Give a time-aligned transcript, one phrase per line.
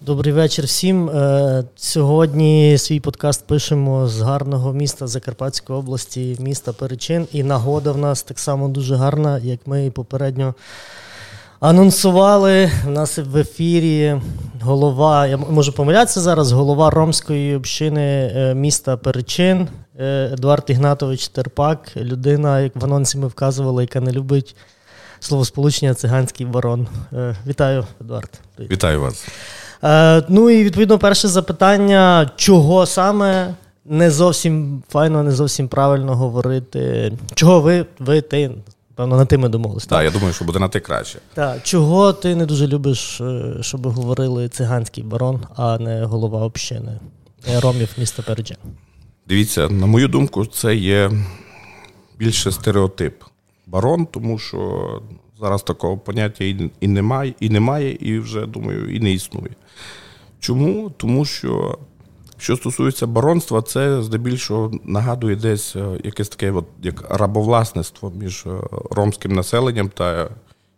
[0.00, 1.10] Добрий вечір всім.
[1.10, 7.28] Е, сьогодні свій подкаст пишемо з гарного міста Закарпатської області, міста Перечин.
[7.32, 10.54] І нагода в нас так само дуже гарна, як ми попередньо
[11.60, 12.70] анонсували.
[12.86, 14.20] У нас в ефірі
[14.60, 21.78] голова, я можу помилятися зараз, голова Ромської общини е, міста Перечин е, Едуард Ігнатович Терпак,
[21.96, 24.56] людина, як в анонсі ми вказували, яка не любить
[25.20, 26.86] словосполучення циганський барон.
[27.46, 28.40] Вітаю, Едуард.
[28.58, 29.26] Вітаю вас.
[29.84, 37.12] Е, Ну і відповідно перше запитання, чого саме не зовсім файно, не зовсім правильно говорити.
[37.34, 38.50] Чого ви, ви ти,
[38.96, 39.88] певно, на ти ми домовилися.
[39.88, 41.18] Так, я думаю, що буде на те краще.
[41.34, 47.00] Так, чого ти не дуже любиш, е, щоб говорили циганський барон, а не голова общини
[47.48, 48.54] е, ромів міста Переджа?
[49.28, 51.10] Дивіться, на мою думку, це є
[52.18, 53.22] більше стереотип.
[53.66, 55.02] Барон, тому що
[55.40, 56.44] зараз такого поняття
[56.80, 59.50] і немає, і немає, і вже думаю, і не існує.
[60.40, 60.90] Чому?
[60.96, 61.78] Тому що,
[62.38, 68.50] що стосується баронства, це здебільшого нагадує десь е, якесь таке, от, як рабовласництво між е,
[68.90, 70.28] ромським населенням та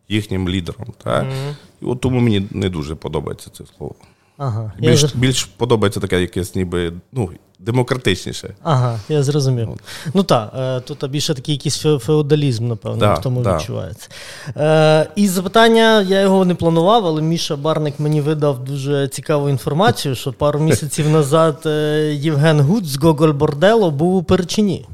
[0.08, 0.86] їхнім лідером.
[1.04, 1.10] Та?
[1.10, 1.54] Mm-hmm.
[1.82, 3.94] І от тому мені не дуже подобається це слово.
[4.38, 4.72] Ага.
[4.78, 5.08] Більш я...
[5.14, 8.54] більш подобається таке якесь ніби ну, демократичніше.
[8.62, 9.70] Ага, я зрозумів.
[9.70, 9.80] От.
[10.14, 13.56] Ну так, е, тут більше такий якийсь феодалізм, напевно, да, в тому да.
[13.56, 14.08] відчувається.
[14.56, 20.14] Е, І запитання, я його не планував, але Міша Барник мені видав дуже цікаву інформацію,
[20.14, 24.86] що пару місяців назад е, Євген Гуц з Гоголь Бордело був у Перечині.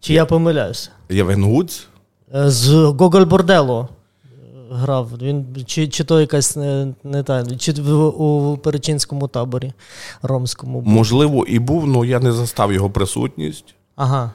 [0.00, 0.90] Чи я помиляюся?
[1.10, 1.86] Євген Гуц?
[2.34, 3.88] Е, з Гоголь Бордело
[4.70, 5.10] грав.
[5.22, 9.72] Він Чи чи то якась не, не та, чи в, у Перечинському таборі
[10.22, 10.92] ромському був?
[10.92, 13.74] Можливо, і був, але я не застав його присутність.
[13.96, 14.32] Ага.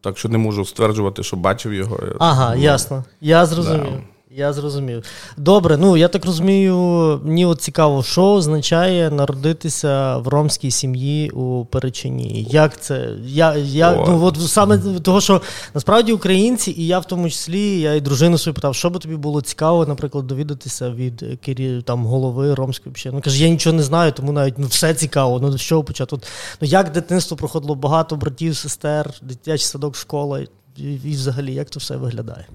[0.00, 1.98] Так що не можу стверджувати, що бачив його.
[2.18, 3.04] Ага, ну, ясно.
[3.20, 3.84] Я зрозумів.
[3.84, 4.09] Да.
[4.36, 5.04] Я зрозумів.
[5.36, 6.76] Добре, ну я так розумію,
[7.24, 12.46] мені от цікаво, що означає народитися в ромській сім'ї у Перечині.
[12.50, 13.08] Як це?
[13.24, 15.42] Я, я, ну, от Саме того, що
[15.74, 19.16] насправді українці, і я в тому числі, я і дружину свою питав, що би тобі
[19.16, 23.14] було цікаво, наприклад, довідатися від кері, там, голови ромської общини.
[23.14, 25.40] Ну каже, я нічого не знаю, тому навіть ну, все цікаво.
[25.42, 26.16] Ну з чого почати?
[26.16, 26.26] От,
[26.60, 30.40] ну як дитинство проходило багато братів, сестер, дитячий садок, школа,
[30.76, 32.46] і, і взагалі, як це все виглядає?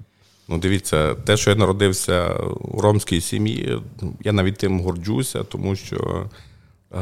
[0.47, 3.81] Ну, дивіться, те, що я народився у ромській сім'ї,
[4.23, 6.29] я навіть тим горджуся, тому що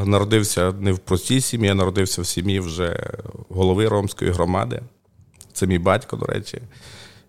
[0.04, 3.10] народився не в простій сім'ї, я народився в сім'ї вже
[3.48, 4.82] голови ромської громади.
[5.52, 6.62] Це мій батько, до речі.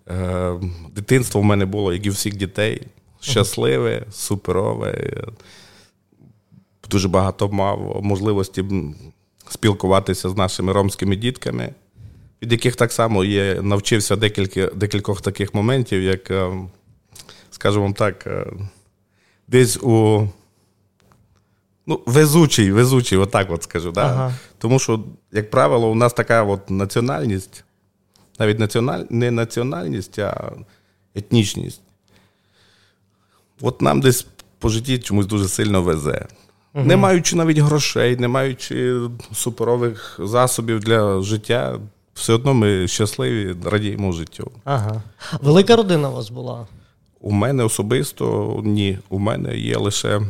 [0.09, 0.53] Е,
[0.95, 2.81] дитинство в мене було, як і всіх дітей,
[3.19, 5.13] щасливе, суперове.
[6.89, 8.65] Дуже багато мав можливості
[9.49, 11.73] спілкуватися з нашими ромськими дітками
[12.45, 16.51] від яких так само є, навчився декілька, декількох таких моментів, як, е,
[17.51, 18.45] скажімо так, е,
[19.47, 20.27] десь у
[21.87, 23.91] ну, везучий, везучий, отак от скажу.
[23.91, 24.05] Да?
[24.05, 24.33] Ага.
[24.57, 27.63] Тому що, як правило, у нас така от національність,
[28.39, 29.03] навіть національ...
[29.09, 30.51] не національність, а
[31.15, 31.81] етнічність.
[33.61, 34.27] От нам десь
[34.59, 36.27] по житті чомусь дуже сильно везе.
[36.73, 36.85] Угу.
[36.85, 38.99] Не маючи навіть грошей, не маючи
[39.33, 41.79] суперових засобів для життя,
[42.15, 44.51] все одно ми щасливі, радіємо життю.
[44.63, 45.01] Ага.
[45.41, 46.67] Велика родина у вас була?
[47.21, 48.99] У мене особисто ні.
[49.09, 50.21] У мене є лише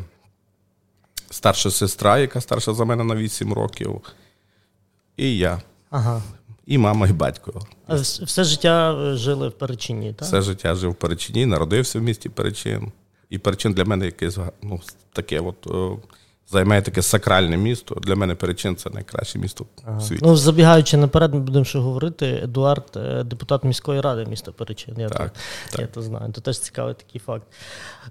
[1.30, 4.02] старша сестра, яка старша за мене на 8 років.
[5.18, 5.62] І я.
[5.90, 6.22] Ага.
[6.66, 7.62] І мама, і батько.
[7.88, 10.28] А все життя жили в Перечині, так?
[10.28, 12.92] Все життя жив в Перечихні, народився в місті Перечин.
[13.30, 14.80] І Перечин для мене якесь ну,
[15.14, 15.68] таке от
[16.52, 17.96] займає таке сакральне місто.
[17.96, 19.98] Для мене Перечин це найкраще місто ага.
[19.98, 20.22] в світі.
[20.26, 22.40] Ну, забігаючи наперед, ми будемо ще говорити.
[22.44, 24.96] Едуард, е, депутат міської ради міста Перечин.
[24.98, 25.40] Я так, то,
[25.72, 25.82] так.
[25.82, 26.32] я то знаю.
[26.36, 27.44] Це теж цікавий такий факт.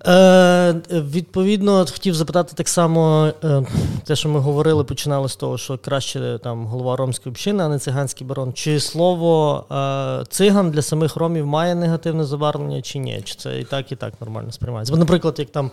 [0.07, 3.63] Е, Відповідно, хотів запитати так само, е,
[4.05, 7.79] те, що ми говорили, починали з того, що краще там голова ромської общини, а не
[7.79, 8.53] циганський барон.
[8.53, 13.23] Чи слово е, циган для самих ромів має негативне забарвлення, чи ні?
[13.25, 14.93] Чи це і так, і так нормально сприймається?
[14.93, 15.71] Бо, наприклад, як там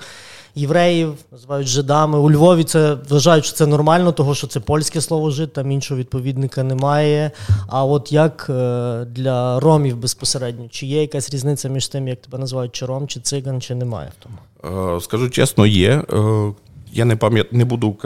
[0.56, 2.18] євреїв називають жидами.
[2.18, 6.00] У Львові це вважають, що це нормально, того що це польське слово жид, там іншого
[6.00, 7.32] відповідника немає.
[7.68, 12.38] А от як е, для ромів безпосередньо, чи є якась різниця між тим, як тебе
[12.38, 14.96] називають чи ром, чи циган, чи немає в тому?
[14.96, 16.04] Е, скажу чесно, є.
[16.14, 16.54] Е,
[16.94, 17.98] я не пам'ятаю, не буду.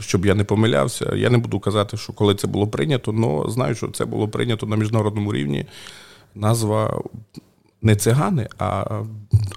[0.00, 3.74] Щоб я не помилявся, я не буду казати, що коли це було прийнято, але знаю,
[3.74, 5.66] що це було прийнято на міжнародному рівні.
[6.34, 7.02] Назва
[7.82, 8.84] не цигани, а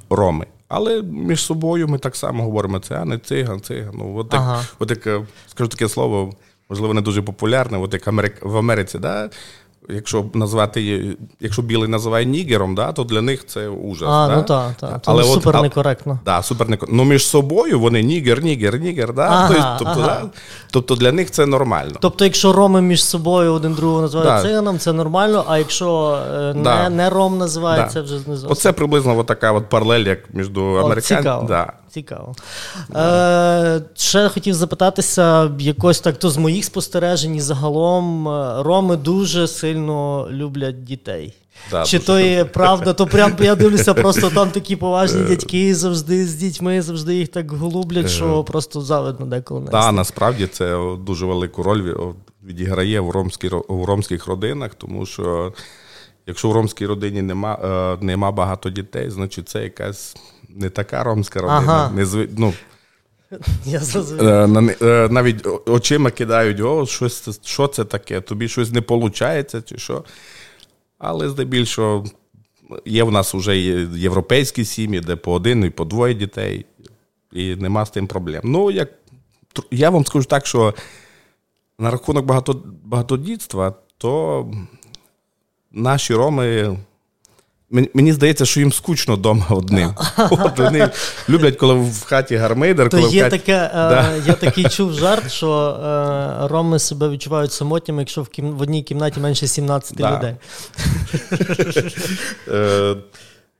[0.09, 0.45] роми.
[0.69, 3.93] Але між собою ми так само говоримо: це а не циган, циган.
[3.97, 4.63] Ну, от так, ага.
[4.79, 6.33] от як, скажу таке слово,
[6.69, 9.29] можливо, не дуже популярне, от як Америк, в Америці, да,
[9.89, 11.05] Якщо назвати,
[11.39, 14.09] якщо білий називає нігером, да, то для них це ужас.
[14.11, 14.35] А, да?
[14.35, 15.01] ну так, так.
[15.05, 16.19] Але супер от, некоректно.
[16.25, 16.97] Да, супер некоректно.
[16.97, 19.13] Ну між собою вони нігер, нігер, нігер.
[19.13, 19.27] Да?
[19.27, 20.19] Ага, тобто, ага.
[20.21, 20.29] Да?
[20.71, 21.95] тобто для них це нормально.
[21.99, 24.49] Тобто, якщо роми між собою один другого називають да.
[24.49, 28.01] циганом, це нормально, а якщо е, не не ром називають, да.
[28.01, 28.51] вже не зовсім.
[28.51, 31.47] Оце приблизно така от паралель, як між американцями.
[31.47, 31.73] Да.
[31.89, 32.35] Цікаво.
[32.95, 39.47] Е, Ще хотів запитатися, якось так то з моїх спостережень і загалом е, роми дуже
[39.47, 41.33] сильно люблять дітей.
[41.71, 45.23] Да, Чи то є правда, то прям я дивлюся, просто там такі поважні е.
[45.23, 48.43] дядьки завжди з дітьми, завжди їх так голублять, що е.
[48.43, 49.61] просто завидно деколи.
[49.61, 51.93] Так, да, насправді це дуже велику роль
[52.45, 55.53] відіграє в ромській, в ромських родинах, тому що
[56.29, 60.15] якщо в ромській родині нема, нема багато дітей, значить це якась
[60.49, 61.57] не така ромська родина.
[61.57, 61.91] Ага.
[61.91, 62.27] Не зв...
[62.37, 62.53] ну,
[63.65, 64.27] я зрозумів.
[64.81, 70.03] Е, навіть очима кидають, о, щось, що це таке, тобі щось не виходить, чи що.
[70.97, 72.05] Але здебільшого
[72.85, 76.65] є в нас вже європейські сім'ї, де по один і по двоє дітей,
[77.31, 78.41] і нема з тим проблем.
[78.43, 78.89] Ну, як
[79.71, 80.73] я вам скажу так, що
[81.79, 84.45] на рахунок багато, багатодітства, то
[85.71, 86.77] наші роми
[87.71, 89.93] Мені здається, що їм скучно вдома одним.
[90.17, 90.89] От Вони
[91.29, 92.89] люблять, коли в хаті гармидер.
[92.89, 93.37] То коли є в хаті...
[93.37, 94.11] таке, да.
[94.17, 98.51] е, Я такий чув жарт, що е, роми себе відчувають самотніми, якщо в кім...
[98.51, 100.17] в одній кімнаті менше 17 да.
[100.17, 100.35] людей.
[102.47, 102.95] Е,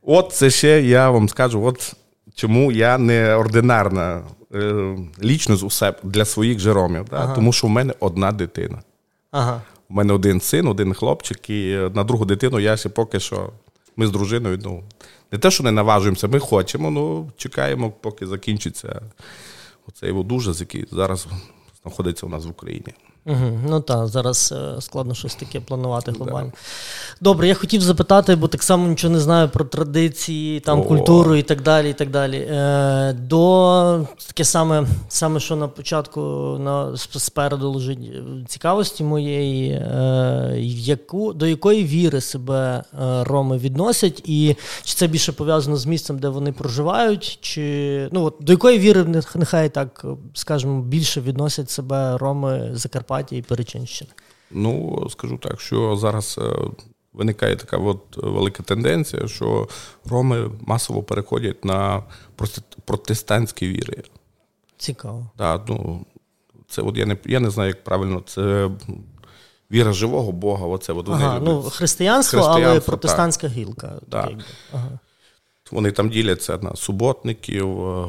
[0.02, 1.94] От це ще я вам скажу, от
[2.36, 4.22] чому я не ординарна
[5.24, 7.06] лічність для своїх же ромів.
[7.10, 7.18] Да?
[7.18, 7.36] Ага.
[7.36, 8.82] Тому що в мене одна дитина.
[9.32, 9.62] Ага.
[9.90, 13.52] У мене один син, один хлопчик, і на другу дитину я ще поки що.
[13.96, 14.84] Ми з дружиною, ну,
[15.32, 19.02] не те, що не наважуємося, ми хочемо, ну чекаємо, поки закінчиться
[19.88, 21.28] оцей водужас, який зараз
[21.82, 22.94] знаходиться у нас в Україні.
[23.26, 26.52] Угу, Ну так, зараз е, складно щось таке планувати глобально.
[27.22, 30.84] Добре, я хотів запитати, бо так само нічого не знаю про традиції, там О.
[30.84, 31.90] культуру і так далі.
[31.90, 32.38] і так далі.
[32.38, 36.22] Е, До таке саме, саме, що на початку
[36.60, 44.22] на, спереду лежить е, цікавості моєї, е, яку, до якої віри себе е, роми відносять,
[44.26, 48.80] і чи це більше пов'язано з місцем, де вони проживають, чи ну, от, до якої
[48.80, 53.19] віри нехай так скажімо, більше відносять себе роми Закарпаття?
[53.20, 54.12] Закарпаття і Перечинщини?
[54.52, 56.56] Ну, скажу так, що зараз е,
[57.14, 59.68] виникає така от велика тенденція, що
[60.06, 62.04] роми масово переходять на
[62.86, 64.04] протестантські віри.
[64.78, 65.30] Цікаво.
[65.38, 66.06] Так, ну,
[66.68, 68.70] це от я не я не знаю, як правильно це.
[69.72, 73.58] Віра живого Бога, оце от вони ага, ну, християнство, християнство, але протестантська так.
[73.58, 73.94] гілка.
[74.10, 74.32] Так.
[74.74, 75.00] Ага.
[75.72, 78.08] Вони там діляться на суботників, е,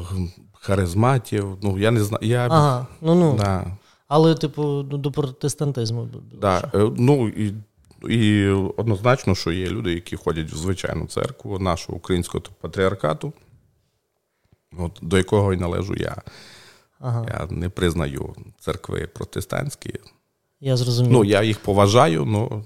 [0.53, 1.57] харизматів.
[1.61, 2.27] Ну, я не знаю.
[2.27, 2.47] Я...
[2.47, 3.37] Ага, ну, ну.
[3.37, 3.77] Да.
[4.13, 6.09] Але, типу, до протестантизму.
[6.41, 6.71] Да.
[6.73, 7.53] Е, ну, і
[8.09, 8.47] і
[8.77, 13.33] однозначно, що є люди, які ходять в звичайну церкву нашого українського патріархату,
[14.77, 16.21] от, до якого і належу я.
[16.99, 17.25] Ага.
[17.27, 19.93] Я не признаю церкви протестантські.
[20.59, 21.11] Я зрозумів.
[21.11, 22.63] Ну, я їх поважаю, але.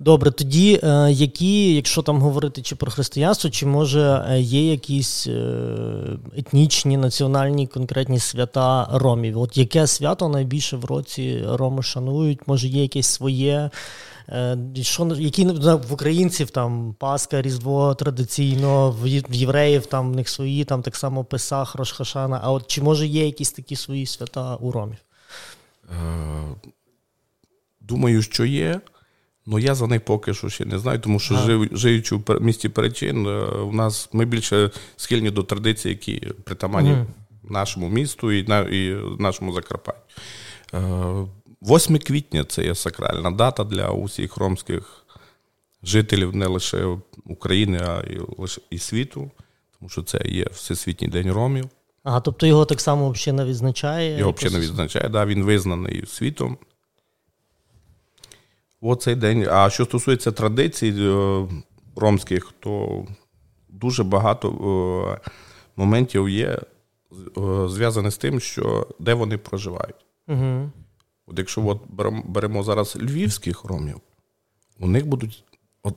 [0.00, 5.26] Добре, тоді е, які, якщо там говорити чи про християнство, чи може е, є якісь
[5.26, 9.38] е, етнічні, національні конкретні свята ромів?
[9.38, 12.40] От яке свято найбільше в році роми шанують?
[12.46, 13.70] Може, є якесь своє?
[14.80, 20.82] Що які в українців там Пасха, Різдво традиційно, в євреїв там в них свої, там
[20.82, 22.40] так само Песах, Рошхашана.
[22.42, 24.98] А от чи може є якісь такі свої свята у ромів?
[27.80, 28.80] Думаю, що є.
[29.50, 32.68] Ну, я за них поки що ще не знаю, тому що жив, живучи в місті
[32.68, 37.06] перечин, е, у нас ми більше схильні до традицій, які притаманні mm.
[37.42, 40.00] нашому місту і на, і нашому Закарпаттю.
[41.62, 45.04] 8 е, квітня це є сакральна дата для усіх ромських
[45.82, 49.30] жителів не лише України, а й лише і світу,
[49.78, 51.68] тому що це є Всесвітній день ромів.
[52.04, 54.18] Ага, тобто його так само взагалі не відзначає?
[54.18, 56.58] Його взагалі не відзначає, да, він визнаний світом
[58.80, 59.48] в цей день.
[59.50, 61.46] А що стосується традицій е,
[61.96, 63.04] ромських, то
[63.68, 65.28] дуже багато е,
[65.76, 66.60] моментів є е,
[67.68, 70.06] зв'язані з тим, що де вони проживають.
[70.28, 70.70] Угу.
[71.26, 71.80] От Якщо от
[72.24, 74.00] беремо зараз львівських ромів,
[74.80, 75.44] у них будуть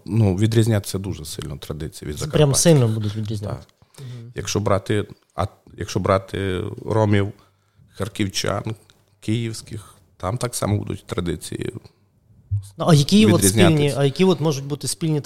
[0.06, 2.38] ну, відрізнятися дуже сильно традиції від Закарпаття.
[2.38, 3.68] Прям сильно будуть відрізнятися.
[4.00, 4.32] Угу.
[4.36, 5.48] Якщо брати а
[5.78, 7.32] якщо брати ромів,
[7.90, 8.76] харківчан,
[9.20, 11.74] київських, там так само будуть традиції
[12.78, 15.22] а які от спільні, а які от можуть бути спільні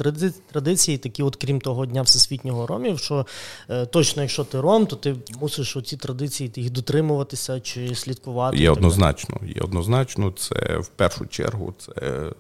[0.52, 3.26] традиції, такі, от крім того дня всесвітнього ромів, що
[3.70, 8.58] е, точно, якщо ти ром, то ти мусиш оці традиції їх дотримуватися чи слідкувати?
[8.58, 9.40] Є однозначно.
[9.56, 12.32] Є однозначно, це в першу чергу це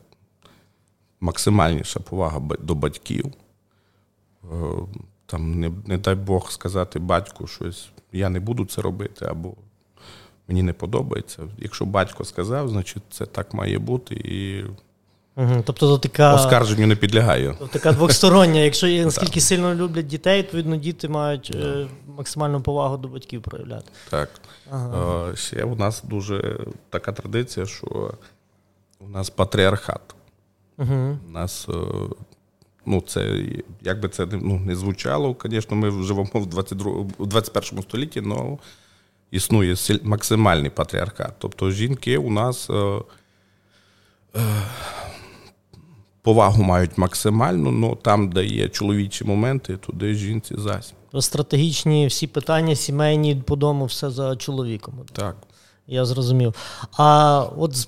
[1.19, 3.25] максимальніша повага до батьків.
[4.43, 4.47] Е,
[5.25, 9.53] там, не, не дай Бог сказати батьку щось, я не буду це робити, або
[10.47, 11.43] мені не подобається.
[11.57, 14.15] Якщо батько сказав, значить це так має бути.
[14.15, 14.63] і
[15.37, 17.55] Угу, тобто то така оскарженню не підлягає.
[17.59, 18.59] Тобто така двостороння.
[18.59, 21.87] Якщо наскільки сильно люблять дітей, відповідно діти мають е,
[22.17, 23.91] максимальну повагу до батьків проявляти.
[24.09, 24.29] Так.
[24.71, 25.29] Ага.
[25.31, 26.59] Е, ще у нас дуже
[26.89, 28.13] така традиція, що
[28.99, 30.15] у нас патріархат.
[30.77, 31.17] Угу.
[31.27, 31.73] У нас, е,
[32.85, 33.45] ну, це,
[33.81, 38.57] як би це ну, не звучало, звісно, ми живемо в 22, в 21 столітті, але
[39.31, 41.33] існує максимальний патріархат.
[41.39, 42.69] Тобто жінки у нас.
[42.69, 43.01] Е,
[46.25, 50.93] повагу мають максимальну, але там, де є чоловічі моменти, туди жінці зась.
[51.19, 54.93] Стратегічні всі питання, сімейні по дому, все за чоловіком.
[55.11, 55.35] Так.
[55.87, 56.53] Я зрозумів.
[56.97, 57.87] А от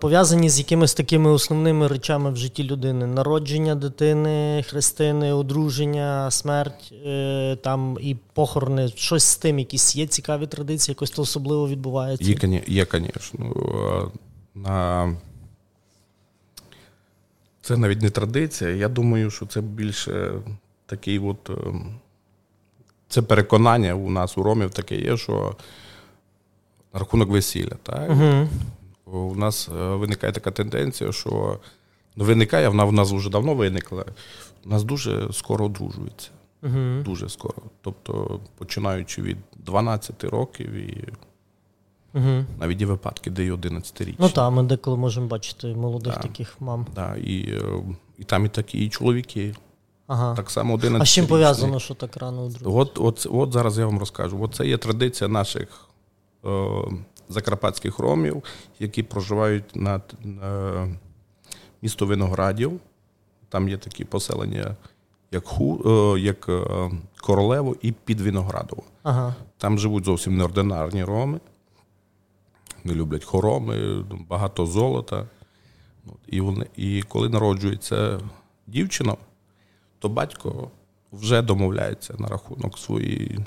[0.00, 7.56] пов'язані з якимись такими основними речами в житті людини: народження дитини, хрестини, одруження, смерть е,
[7.56, 12.24] там і похорони, щось з тим, якісь є цікаві традиції, якось то особливо відбувається?
[12.66, 14.12] Є, звісно.
[14.54, 15.16] На
[17.62, 18.70] це навіть не традиція.
[18.70, 20.32] Я думаю, що це більше
[20.86, 21.50] такий от.
[21.50, 21.94] Ем,
[23.08, 25.56] це переконання у нас у ромів таке є, що
[26.94, 27.76] на рахунок весілля.
[27.82, 28.10] так?
[28.10, 28.48] uh
[29.04, 31.58] У нас е, виникає така тенденція, що
[32.16, 34.04] ну, виникає, вона в нас вже давно виникла.
[34.66, 36.30] У нас дуже скоро одружується.
[36.62, 37.62] uh Дуже скоро.
[37.80, 41.04] Тобто, починаючи від 12 років і
[42.14, 42.44] Угу.
[42.60, 44.16] Навіть є випадки, де й 11 річні.
[44.18, 46.20] Ну так, ми деколи можемо бачити молодих да.
[46.20, 46.86] таких мам.
[46.94, 47.62] Да, і е,
[48.18, 49.54] і там і такі, і чоловіки.
[50.06, 50.34] Ага.
[50.34, 52.80] Так само 11 А з чим пов'язано, що так рано одружуються?
[52.80, 54.42] От, от, от зараз я вам розкажу.
[54.42, 55.87] От це є традиція наших
[57.28, 58.42] закарпатських ромів,
[58.80, 60.14] які проживають над
[60.44, 60.88] е,
[61.82, 62.80] місто Виноградів.
[63.48, 64.76] Там є такі поселення,
[65.30, 65.82] як Ху,
[66.16, 66.90] е, як е,
[67.20, 68.82] Королево і під Виноградово.
[69.02, 69.34] Ага.
[69.58, 71.40] Там живуть зовсім неординарні роми
[72.84, 75.26] не люблять хороми, багато золота.
[76.26, 78.20] І вони, і коли народжується
[78.66, 79.16] дівчина,
[79.98, 80.70] то батько
[81.12, 83.38] вже домовляється на рахунок своєї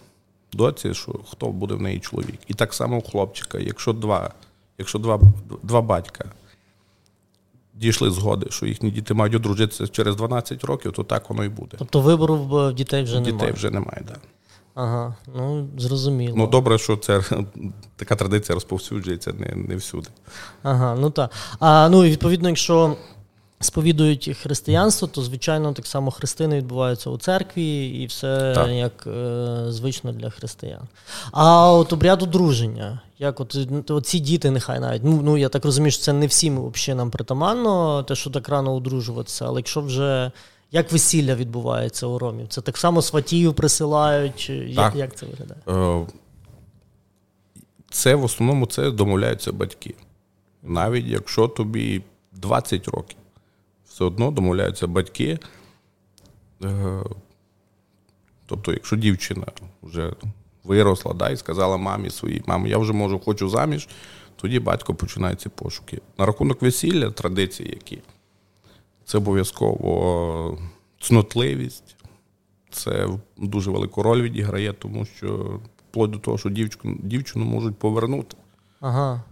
[0.54, 2.40] доці, що хто буде в неї чоловік.
[2.48, 4.32] І так само у хлопчика, якщо два
[4.78, 5.20] якщо два,
[5.64, 6.26] два батька
[7.74, 11.78] дійшли згоди, що їхні діти мають одружитися через 12 років, то так воно і буде.
[11.80, 13.52] Тобто вибору в дітей вже дітей немає?
[13.52, 14.08] Дітей вже немає, так.
[14.08, 14.20] Да.
[14.74, 16.34] Ага, ну зрозуміло.
[16.38, 17.22] Ну добре, що це
[17.96, 20.08] така традиція розповсюджується не не всюди.
[20.64, 21.32] Ага, ну так.
[21.60, 22.96] А ну і відповідно, якщо
[23.62, 28.70] сповідують християнство, то звичайно так само хрестини відбуваються у церкві, і все так.
[28.70, 30.82] як е, звично для християн.
[31.32, 33.58] А от обряд одруження, як от,
[34.04, 37.12] ці діти, нехай навіть ну ну я так розумію, що це не всім взагалі нам
[37.12, 40.32] притаманно, те, що так рано одружуватися, але якщо вже.
[40.74, 42.48] Як весілля відбувається у Ромів?
[42.48, 44.50] Це так само сватію присилають?
[44.68, 45.62] Як, як це виглядає?
[45.68, 46.06] Е,
[47.90, 49.96] це в основному це домовляються батьки.
[50.64, 52.02] Навіть якщо тобі
[52.32, 53.18] 20 років,
[53.92, 55.40] все одно домовляються батьки.
[56.64, 57.04] Е,
[58.46, 59.46] тобто, якщо дівчина
[59.84, 60.14] вже
[60.64, 63.88] виросла да, і сказала мамі своїй, мамі, я вже можу хочу заміж,
[64.36, 66.02] тоді батько починає ці пошуки.
[66.18, 68.02] На рахунок весілля, традиції які.
[69.06, 70.58] Це обов'язково
[71.00, 71.96] цнотливість,
[72.70, 73.08] це
[73.38, 78.38] дуже велику роль відіграє, тому що вплоть до того, що дівчину, дівчину можуть повернути.
[78.80, 79.24] Ага.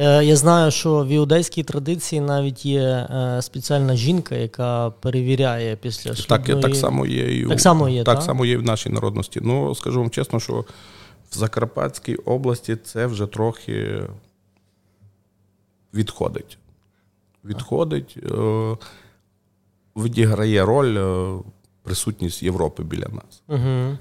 [0.00, 6.14] Е, я знаю, що в іудейській традиції навіть є е, спеціальна жінка, яка перевіряє після
[6.14, 6.52] шлюбної...
[6.52, 8.24] Так так само є і так само є, так та?
[8.24, 9.40] само є в нашій народності.
[9.42, 10.64] Ну, скажу вам чесно, що
[11.30, 14.02] в Закарпатській області це вже трохи
[15.94, 16.58] відходить.
[17.44, 18.16] Відходить.
[18.16, 18.76] Е,
[19.96, 20.98] відіграє роль
[21.82, 23.42] присутність Європи біля нас.
[23.48, 23.96] Угу.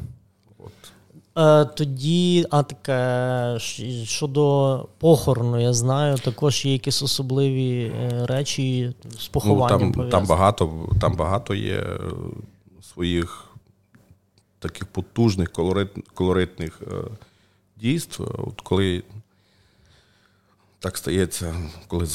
[0.58, 0.92] От.
[1.38, 3.60] Е, тоді, а таке
[4.06, 9.82] щодо похорону, я знаю, також є якісь особливі е, речі з похованням.
[9.82, 11.84] Ну, там, там багато там багато є
[12.82, 13.44] своїх
[14.60, 16.82] таких потужних колорит, колоритних
[17.78, 18.22] дійств.
[18.22, 19.04] От коли
[20.80, 21.56] так стається,
[21.88, 22.08] коли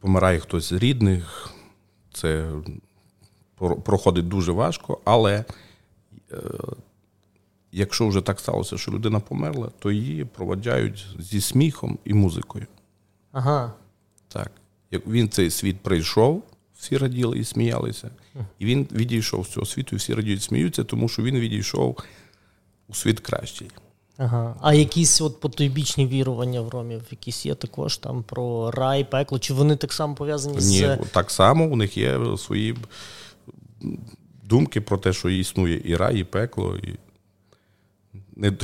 [0.00, 1.50] помирає хтось з рідних,
[2.12, 2.50] це
[3.84, 5.44] проходить дуже важко, але
[6.32, 6.36] е,
[7.76, 12.66] якщо вже так сталося, що людина померла, то її проводжають зі сміхом і музикою.
[13.32, 13.72] Ага.
[14.28, 14.50] Так.
[14.90, 16.42] Як він цей світ прийшов,
[16.78, 18.10] всі раділи і сміялися.
[18.58, 21.96] І він відійшов з цього світу, і всі радіють, сміються, тому що він відійшов
[22.88, 23.70] у світ кращий.
[24.16, 24.56] Ага.
[24.60, 29.54] А якісь от потойбічні вірування в ромів, якісь є також там про рай, пекло, чи
[29.54, 30.70] вони так само пов'язані з.
[30.70, 32.76] Ні, так само у них є свої
[34.44, 36.76] думки про те, що існує і рай, і пекло.
[36.76, 36.94] І...
[38.36, 38.52] Не...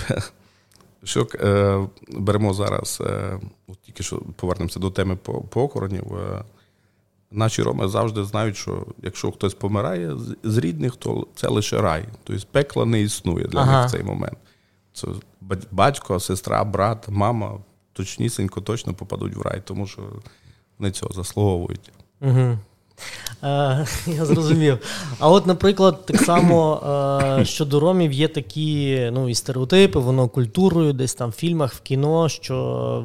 [1.04, 3.40] Що е, беремо зараз, е,
[3.86, 5.16] тільки що повернемося до теми
[5.50, 6.16] похоронів.
[6.16, 6.44] Е,
[7.30, 12.04] наші роми завжди знають, що якщо хтось помирає з рідних, то це лише рай.
[12.24, 13.80] Тобто пекла не існує для ага.
[13.80, 14.38] них в цей момент.
[14.92, 15.08] Це
[15.70, 17.58] батько, сестра, брат, мама
[17.92, 20.02] точнісінько точно попадуть в рай, тому що
[20.78, 21.92] вони цього заслуговують.
[22.20, 22.58] Угу.
[23.44, 24.78] Е, Я зрозумів.
[25.18, 26.82] А от, наприклад, так само
[27.40, 31.80] е, щодо ромів є такі ну, і стереотипи, воно культурою, десь там в фільмах, в
[31.80, 32.54] кіно, що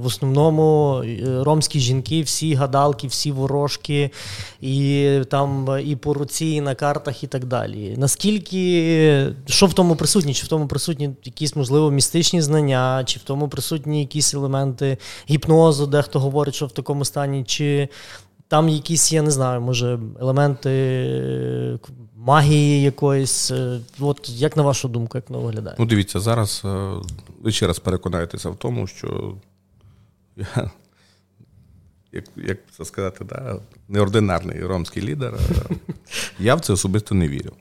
[0.01, 4.10] в основному е, ромські жінки, всі гадалки, всі ворожки,
[4.62, 7.96] і там і по руці, і на картах, і так далі.
[7.98, 10.34] Наскільки що в тому присутні?
[10.34, 14.98] Чи в тому присутні якісь, можливо, містичні знання, чи в тому присутні якісь елементи
[15.30, 17.89] гіпнозу, дехто говорить, що в такому стані, чи
[18.48, 21.80] там якісь, я не знаю, може, елементи е,
[22.16, 23.51] магії якоїсь.
[23.51, 25.75] Е, от як на вашу думку, як воно виглядає?
[25.80, 26.92] Ну, дивіться, зараз е,
[27.42, 29.36] ви ще раз переконаєтеся в тому, що
[30.36, 30.72] я,
[32.12, 35.34] як як це сказати, да, неординарний ромський лідер.
[36.39, 37.54] Я в це особисто не вірю.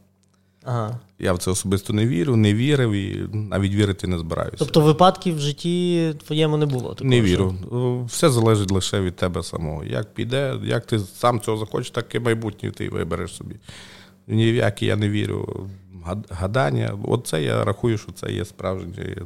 [0.66, 1.00] Ага.
[1.18, 4.56] Я в це особисто не вірю, не вірив і навіть вірити не збираюся.
[4.58, 6.88] Тобто випадків в житті твоєму не було?
[6.88, 7.54] Такого, не вірю.
[7.68, 8.04] Що?
[8.08, 9.84] Все залежить лише від тебе самого.
[9.84, 13.56] Як піде, як ти сам цього захочеш, так і майбутнє ти вибереш собі.
[14.26, 15.68] Ні в які я не вірю.
[16.30, 16.98] Гадання.
[17.04, 19.16] Оце я рахую, що це є справжнє.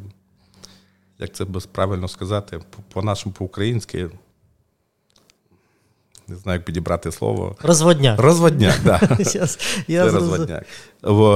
[1.18, 2.60] Як це правильно сказати,
[2.92, 4.08] по-нашому, по-українськи
[6.30, 7.56] не знаю, як підібрати слово.
[7.62, 8.20] Розводняк.
[8.20, 9.24] Розводняк, так.
[9.26, 10.66] Це розводняк.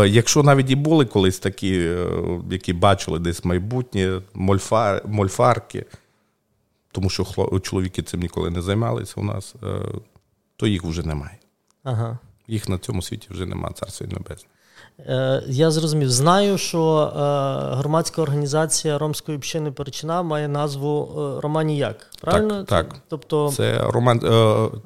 [0.07, 2.07] Якщо навіть і були колись такі, е,
[2.51, 5.87] які бачили десь майбутнє, мольфар, мольфарки,
[6.93, 7.25] тому що
[7.63, 9.67] чоловіки цим ніколи не займалися у нас, е,
[10.57, 11.39] то їх вже немає.
[11.83, 12.19] Ага.
[12.49, 14.49] Їх на цьому світі вже немає, царство небесне.
[14.99, 16.11] Е, я зрозумів.
[16.11, 22.11] Знаю, що е, громадська організація Ромської общини Перечина має назву е, Романіяк.
[22.21, 22.65] Правильно?
[22.65, 22.89] Так.
[22.89, 23.01] так.
[23.09, 24.21] Тобто Це роман...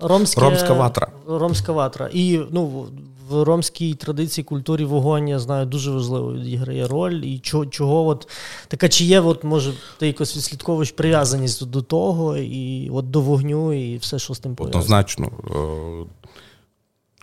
[0.00, 0.40] Ромське...
[0.40, 1.08] Ромська ватра.
[1.26, 2.10] Ромська ватра.
[2.12, 2.86] І ну,
[3.28, 7.12] в ромській традиції, культурі вогонь, я знаю, дуже важливо відіграє роль.
[7.12, 8.28] І чого, чого от
[8.68, 13.72] така, чи є, от, може, ти якось відслідковуєш прив'язаність до того, і от до вогню,
[13.72, 14.82] і все, що з тим пов'язано?
[14.82, 15.30] Однозначно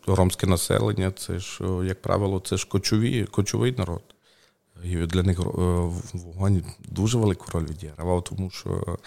[0.08, 4.02] ромське населення, це ж, як правило, це ж кочові, кочовий народ.
[4.84, 5.44] І для них е,
[6.14, 8.98] вогонь дуже велику роль відігравав, тому що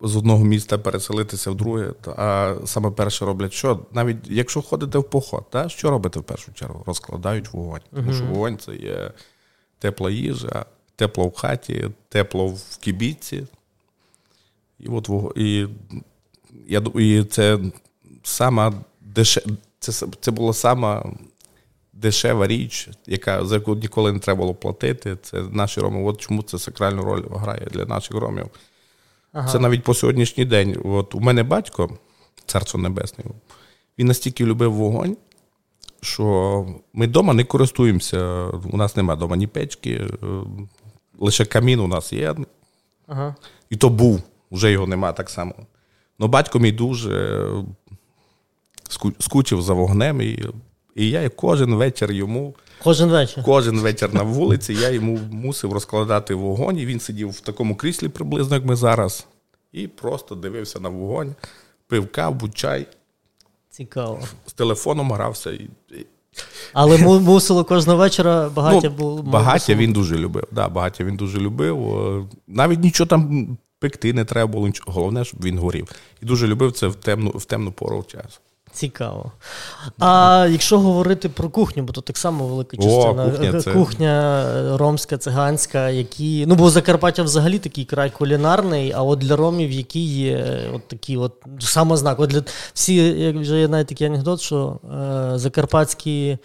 [0.00, 3.86] з одного міста переселитися в друге, а саме перше роблять що?
[3.92, 6.82] Навіть якщо ходите в поход, та, що робите в першу чергу?
[6.86, 7.80] Розкладають вогонь.
[7.94, 9.12] Тому що вогонь це є
[9.78, 13.46] тепла їжа, тепло в хаті, тепло в кібіці.
[14.78, 15.66] І от і,
[16.66, 17.58] я, і це
[18.22, 18.72] сама
[19.14, 19.42] деше...
[19.78, 21.12] це це була сама
[21.92, 25.16] дешева річ, яка за яку ніколи не треба було платити.
[25.22, 26.02] Це наші роми.
[26.04, 28.46] От чому це сакральну роль грає для наших ромів.
[29.32, 29.48] Ага.
[29.48, 30.80] Це навіть по сьогоднішній день.
[30.84, 31.90] От у мене батько,
[32.46, 33.24] царство небесне,
[33.98, 35.16] він настільки любив вогонь,
[36.00, 38.46] що ми вдома не користуємося.
[38.72, 40.26] У нас немає вдома ні печки, е,
[41.18, 42.34] лише камін у нас є.
[43.06, 43.34] Ага.
[43.70, 45.54] І то був, вже його немає так само.
[46.18, 47.48] Ну батько мій дуже
[49.18, 50.44] скучив за вогнем, і
[50.94, 52.54] і я кожен вечір йому.
[52.82, 56.78] Кожен вечір Кожен вечір на вулиці я йому мусив розкладати вогонь.
[56.78, 59.26] І він сидів в такому кріслі приблизно, як ми зараз,
[59.72, 61.34] і просто дивився на вогонь,
[61.86, 62.86] пив каву, чай.
[63.70, 64.20] Цікаво.
[64.46, 65.50] З телефоном грався.
[65.50, 65.68] І,
[66.72, 69.22] Але мусило кожного вечора багаття ну, було.
[69.22, 70.44] Багаття він дуже любив.
[70.52, 72.28] Да, Багаття він дуже любив.
[72.46, 74.70] Навіть нічого там пекти не треба було.
[74.86, 75.88] Головне, щоб він горів.
[76.22, 78.40] І дуже любив це в темну в темну пору часу.
[78.74, 79.32] Цікаво.
[79.98, 83.72] А якщо говорити про кухню, бо то так само велика частина О, кухня, це...
[83.72, 84.44] кухня
[84.76, 86.46] ромська, циганська, які.
[86.46, 91.16] Ну, бо Закарпаття взагалі такий край кулінарний, а от для ромів, які є от такі,
[91.16, 92.20] от самознак.
[92.20, 92.42] От для
[92.74, 96.38] всі, як вже є навіть такий анекдот, що е, закарпатські.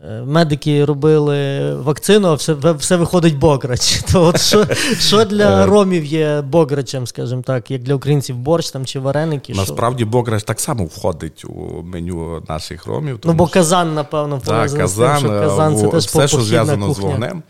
[0.00, 4.02] Е, медики робили вакцину, а все все виходить бограч.
[4.12, 4.66] То от Що
[4.98, 5.66] що для е.
[5.66, 9.54] ромів є бограчем, скажімо так, як для українців борщ там чи вареники?
[9.54, 10.10] Насправді що?
[10.10, 13.18] бограч так само входить у меню наших ромів.
[13.18, 16.86] Тому ну, бо казан, напевно, пов'язаний з тим, що казан це теж все, що зв'язано
[16.86, 17.02] кухня.
[17.02, 17.42] з вогнем.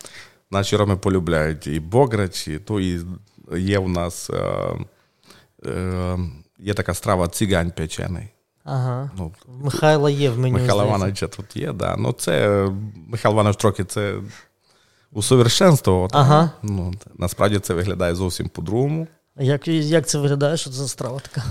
[0.51, 3.01] Наші роми полюбляють і бограч, і то і
[3.57, 4.31] є у нас.
[4.31, 6.19] Е, е,
[6.59, 8.29] є така страва цигань печений.
[8.71, 9.11] Ага.
[9.19, 10.59] Ну, Михайла є в меню.
[10.59, 11.97] Михайла Івановича тут є, да.
[11.99, 12.67] Ну, це
[13.07, 14.15] Михайло Іванович трохи це
[15.13, 16.11] усовершенствував.
[16.13, 16.51] Ага.
[16.63, 19.07] Ну, Насправді це виглядає зовсім по-другому.
[19.37, 20.57] Як як це виглядає?
[20.57, 21.45] Що це за страва така?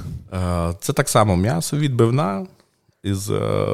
[0.72, 2.48] Е, це так само м'ясо відбивна
[3.04, 3.68] із е,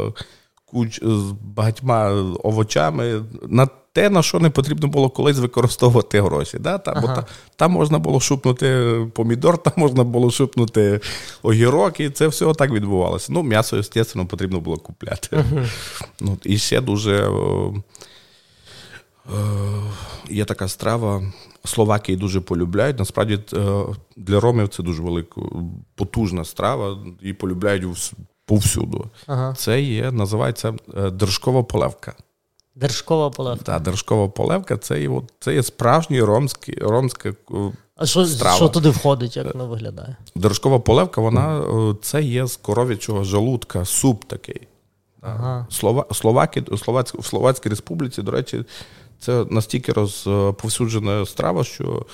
[0.65, 2.09] куч, з багатьма
[2.43, 3.21] овочами.
[3.47, 6.57] На те, на що не потрібно було колись використовувати гроші.
[6.59, 6.77] Да?
[6.77, 7.15] Там, ага.
[7.15, 7.25] та,
[7.55, 10.99] там можна було шупнути помідор, там можна було шупнути
[11.43, 13.27] огірок, і це все так відбувалося.
[13.33, 15.27] Ну, м'ясо, звісно, потрібно було купляти.
[15.31, 15.65] Ага.
[16.19, 17.29] Ну, І ще дуже.
[20.29, 21.23] Є така страва.
[21.65, 22.99] Словакії дуже полюбляють.
[22.99, 23.83] Насправді е,
[24.15, 25.41] для ромів це дуже велика,
[25.95, 28.13] потужна страва, і полюбляють
[28.45, 29.09] повсюду.
[29.27, 29.53] Ага.
[29.57, 32.13] Це є, називається е, держкова полевка.
[32.75, 33.63] Держкова полевка.
[33.63, 35.09] Так, держкова полевка це
[35.39, 38.55] це є справжній ромський, ромська е, а що страва.
[38.55, 40.15] що туди входить, як воно виглядає?
[40.35, 41.63] Держкова полевка, вона
[42.01, 44.67] це є з коров'ячого желудка, суп такий.
[45.21, 45.67] Ага.
[45.69, 48.65] Слова, Словаки, Словацьк, в Словацькій Республіці, до речі,
[49.19, 52.05] це настільки розповсюджена страва, що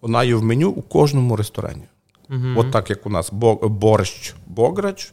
[0.00, 1.82] вона є в меню у кожному ресторані.
[2.30, 2.46] Угу.
[2.56, 3.30] От так як у нас
[3.62, 5.12] борщ, бограч,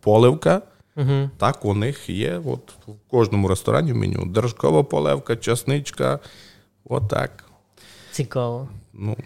[0.00, 0.62] поливка.
[0.98, 1.30] Угу.
[1.36, 4.26] Так у них є от в кожному ресторані в меню.
[4.26, 6.18] Держкова поливка, часничка.
[6.84, 7.44] Отак.
[8.12, 8.68] Цікаво.
[8.92, 9.16] Ну.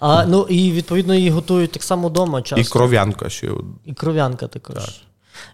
[0.00, 2.42] А, ну І відповідно її готують так само вдома.
[2.42, 2.60] часто.
[2.60, 3.50] І кров'янка ще.
[3.84, 4.76] І кров'янка також.
[4.76, 4.94] Так.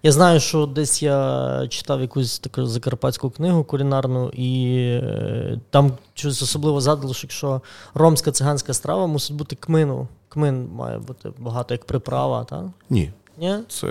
[0.03, 6.43] Я знаю, що десь я читав якусь таку закарпатську книгу кулінарну, і е, там щось
[6.43, 7.61] особливо задалося, що
[7.95, 10.09] ромська циганська страва мусить бути кмину.
[10.29, 12.65] Кмин має бути багато як приправа, так?
[12.91, 13.11] Ні.
[13.39, 13.55] Ні?
[13.69, 13.89] Це.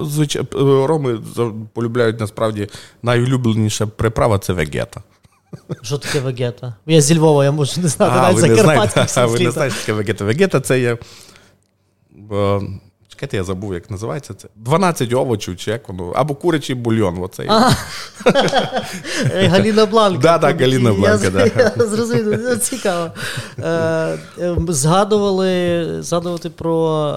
[0.00, 0.48] Звичайно,
[0.86, 1.20] роми
[1.72, 2.68] полюбляють насправді
[3.02, 5.02] найулюбленіша приправа це вегета.
[5.82, 6.74] Що таке вегета?
[6.86, 8.38] Я зі Львова, я можу не знати, навіть
[9.16, 10.24] А Ви не знаєте, що таке вегета.
[10.24, 10.98] Вегета це є
[13.18, 14.48] Чекайте, я забув, як називається це.
[14.56, 17.18] 12 овочів, чи як воно, або курячий бульйон.
[17.22, 17.46] Оцей.
[17.48, 17.76] Ага.
[19.34, 20.20] Галіна Бланка.
[20.22, 21.44] Да, так, Галіна Бланка, да.
[21.76, 23.10] Я зрозумів, цікаво.
[23.58, 27.08] Е, ем, згадували згадувати про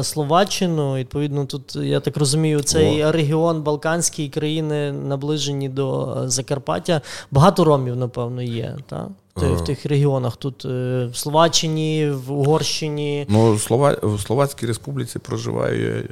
[0.00, 0.94] е, Словаччину.
[0.96, 7.00] Відповідно, тут, я так розумію, цей регіон Балканський країни наближені до Закарпаття.
[7.30, 8.76] Багато ромів, напевно, є.
[8.88, 9.08] так?
[9.36, 10.36] В тих регіонах?
[10.36, 13.26] Тут е, в Словаччині, в Угорщині.
[13.28, 13.96] Ну, Слова...
[14.02, 16.04] в Словацькій Республіці проживає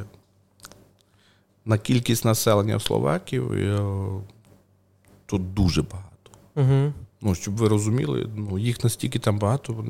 [1.65, 3.53] на кількість населення Словаків
[5.27, 6.31] тут дуже багато.
[6.57, 6.93] Угу.
[7.21, 9.85] Ну, Щоб ви розуміли, ну, їх настільки там багато.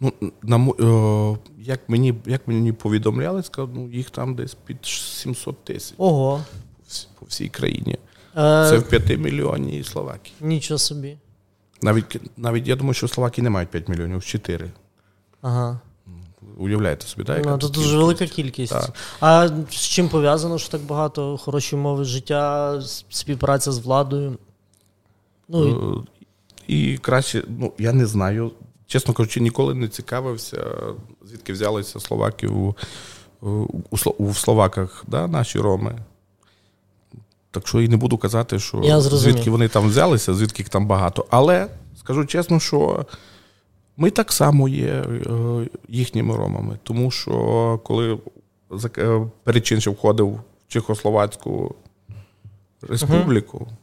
[0.00, 5.94] Ну, на, Як мені як мені повідомляли, сказав, ну, їх там десь під 700 тисяч
[5.98, 6.44] Ого.
[7.18, 7.98] по всій країні.
[8.36, 10.36] Е, Це в 5 мільйонів Словакії.
[10.40, 11.16] Нічого собі.
[11.82, 14.70] Навіть навіть я думаю, що Словаки не мають 5 мільйонів, 4.
[15.42, 15.80] Ага.
[16.58, 17.44] Уявляєте собі, так?
[17.44, 18.72] Ну, Це дуже велика кількість.
[18.72, 18.90] Так.
[19.20, 24.38] А з чим пов'язано, що так багато хороші умови життя, співпраця з владою?
[25.48, 26.04] Ну,
[26.66, 28.52] І, і краще, ну, я не знаю.
[28.86, 30.66] Чесно кажучи, ніколи не цікавився,
[31.24, 32.74] звідки взялися словаки у,
[33.40, 33.66] у,
[34.18, 35.98] у Словаках, да, наші роми.
[37.50, 41.26] Так що і не буду казати, що звідки вони там взялися, звідки їх там багато.
[41.30, 43.06] Але скажу чесно, що
[43.96, 45.06] ми так само є е,
[45.88, 46.78] їхніми ромами.
[46.82, 48.18] Тому що коли
[48.98, 51.74] е, входив в Чехословацьку
[52.82, 53.74] республіку, uh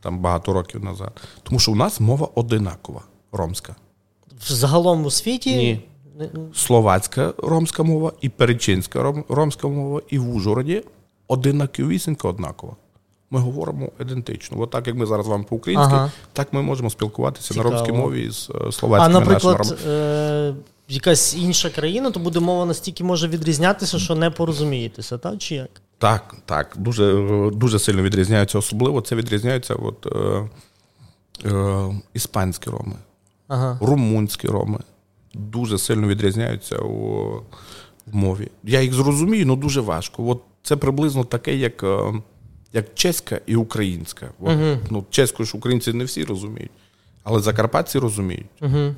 [0.00, 3.02] там багато років назад, тому що у нас мова одинакова
[3.32, 3.74] ромська.
[4.40, 5.56] Загалом у світі.
[5.56, 5.80] Ні.
[6.54, 10.82] Словацька ромська мова і перечинська ромська мова, і в Ужгороді
[11.28, 12.76] одинаковісінька однакова
[13.30, 14.60] ми говоримо ідентично.
[14.60, 16.12] От так як ми зараз вам по-українськи, ага.
[16.32, 17.70] так ми можемо спілкуватися Цікаво.
[17.70, 20.54] на ромській мові з е, словацькими А, наприклад, е-
[20.88, 25.38] якась інша країна, то буде мова настільки може відрізнятися, що не порозумієтеся, так?
[25.38, 25.70] Чи як?
[25.98, 26.74] Так, так.
[26.78, 28.58] Дуже дуже сильно відрізняються.
[28.58, 30.48] Особливо це відрізняються от, е,
[31.48, 32.96] е, іспанські роми,
[33.48, 33.78] ага.
[33.82, 34.78] румунські роми.
[35.34, 37.26] Дуже сильно відрізняються у,
[38.06, 38.50] в мові.
[38.64, 40.28] Я їх зрозумію, але дуже важко.
[40.28, 41.82] От Це приблизно таке, як.
[41.82, 42.12] Е,
[42.76, 44.30] як чеська і українська.
[44.42, 46.70] uh Ну, Чеську ж українці не всі розуміють,
[47.24, 48.46] але закарпатці розуміють.
[48.60, 48.94] uh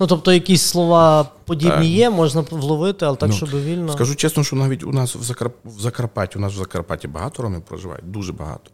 [0.00, 3.92] Ну, тобто, якісь слова подібні uh є, можна вловити, але так, ну, щоб вільно.
[3.92, 5.54] Скажу чесно, що навіть у нас в Закарп...
[5.64, 8.70] в Закарпатті, у нас в Закарпатті багато ромів проживають, дуже багато.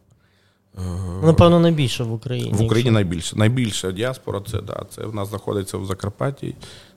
[0.79, 0.81] Е,
[1.23, 2.53] Напевно, найбільше в Україні.
[2.53, 2.93] В Україні якщо...
[2.93, 3.37] найбільше.
[3.37, 6.55] Найбільша діаспора це да, це в нас знаходиться в Закарпатті.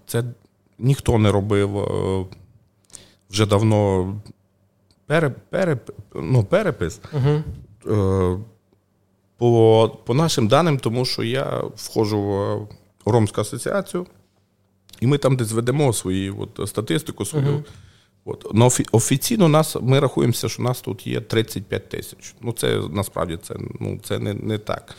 [0.08, 0.24] Це
[0.80, 2.26] ніхто не робив е,
[3.30, 4.14] вже давно
[5.10, 5.78] пере, пере,
[6.16, 7.02] ну, перепис.
[7.14, 7.44] Угу.
[9.38, 12.68] По по нашим даним, тому що я входжу в
[13.12, 14.06] Ромську асоціацію
[15.00, 17.46] І ми там десь ведемо свої от, статистику свою.
[17.46, 17.64] Uh-huh.
[18.26, 18.54] От.
[18.54, 22.36] Но офіційно нас, ми рахуємося, що нас тут є 35 тисяч.
[22.42, 24.96] Ну, це насправді це ну, це не не так.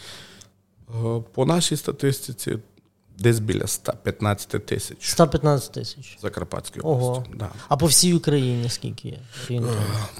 [0.88, 2.58] Е, по нашій статистиці
[3.20, 4.96] десь біля 115 тисяч.
[5.00, 6.18] 115 тисяч.
[6.22, 7.30] Закарпатської області.
[7.35, 7.48] Да.
[7.68, 9.18] А по всій Україні скільки є?
[9.50, 9.62] Е,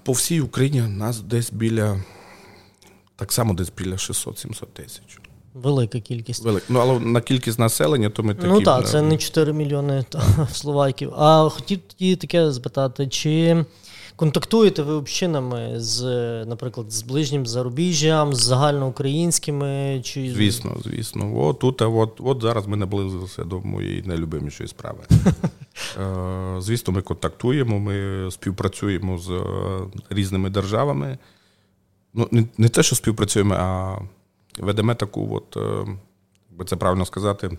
[0.03, 2.01] по всій Україні нас десь біля,
[3.17, 5.21] так само десь біля 600-700 тисяч.
[5.55, 6.45] Велика кількість.
[6.45, 6.63] Велик.
[6.69, 8.49] Ну, але на кількість населення, то ми такі...
[8.49, 11.13] Ну так, це не 4 мільйони та, словаків.
[11.17, 13.65] А хотів тоді таке запитати, чи
[14.21, 16.03] контактуєте ви общинами з,
[16.45, 20.01] наприклад, з ближнім зарубіжжям, з загальноукраїнськими?
[20.05, 20.33] Чи...
[20.33, 21.41] Звісно, звісно.
[21.41, 24.99] От тут, от, от зараз ми наблизилися до моєї найлюбимішої справи.
[26.01, 29.43] Е, звісно, ми контактуємо, ми співпрацюємо з е,
[30.11, 31.19] різними державами.
[32.15, 33.99] Ну, не, не те, що співпрацюємо, а
[34.59, 35.97] ведемо таку, от, е,
[36.59, 37.59] як це правильно сказати,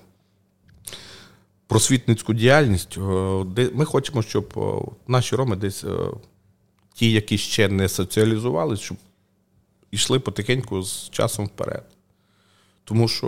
[1.67, 2.97] просвітницьку діяльність.
[3.73, 4.53] Ми хочемо, щоб
[5.07, 5.85] наші роми десь
[7.01, 8.97] ті, які ще не соціалізувалися, щоб
[9.91, 11.83] йшли потихеньку з часом вперед.
[12.83, 13.27] Тому що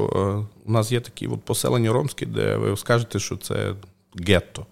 [0.65, 3.75] у нас є такі от поселення ромські, де ви скажете, що це
[4.27, 4.65] гетто.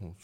[0.00, 0.14] Ну,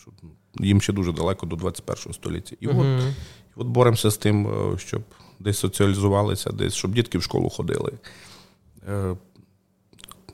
[0.60, 2.56] їм ще дуже далеко до 21 століття.
[2.60, 2.98] І uh-huh.
[3.08, 3.14] от,
[3.56, 5.02] і от боремося з тим, щоб
[5.40, 7.92] десь соціалізувалися, десь, щоб дітки в школу ходили,
[8.88, 9.16] е,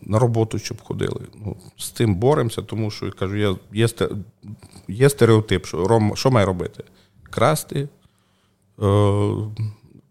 [0.02, 1.20] на роботу, щоб ходили.
[1.34, 3.36] Ну, З цим боремося, тому що кажу,
[3.72, 3.88] є,
[4.88, 6.84] є стереотип, що Ром, що має робити?
[7.30, 7.88] Красти,
[8.82, 9.32] е,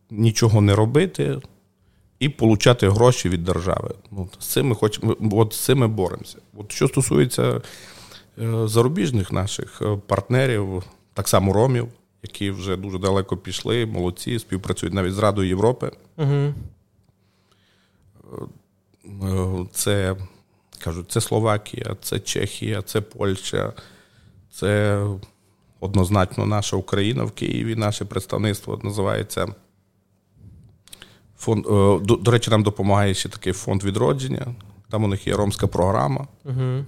[0.10, 1.40] нічого не робити
[2.20, 3.96] і отримати гроші від держави.
[4.12, 6.38] Ну, З цим ми хочемо, от з цим ми боремося.
[6.58, 7.62] От Що стосується
[8.42, 11.88] е, зарубіжних наших е, партнерів, так само ромів
[12.24, 15.92] які вже дуже далеко пішли, молодці, співпрацюють навіть з Радою Європи.
[16.18, 16.54] Угу.
[19.72, 20.16] Це
[20.80, 23.74] кажуть, це Словакія, це Чехія, це Польща,
[24.52, 25.04] це
[25.80, 27.76] однозначно наша Україна в Києві.
[27.76, 29.48] Наше представництво називається.
[31.38, 31.70] Фонд, е,
[32.06, 34.56] до, до речі, нам допомагає ще такий фонд відродження.
[34.90, 36.28] Там у них є ромська програма.
[36.46, 36.86] Угу.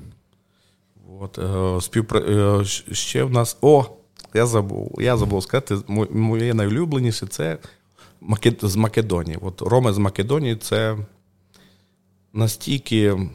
[1.20, 1.40] От,
[1.84, 2.64] співпра...
[2.92, 3.58] Ще в нас.
[3.62, 3.86] О,
[4.34, 4.98] я забув.
[5.02, 5.78] Я забув сказати,
[6.12, 7.58] моє найулюбленіше це
[8.62, 9.38] з Македонії.
[9.42, 10.98] От Роми з Македонії це
[12.34, 13.30] настільки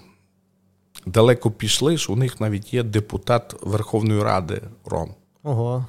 [1.06, 5.14] далеко пішли, що у них навіть є депутат Верховної Ради Ром.
[5.44, 5.84] Ого.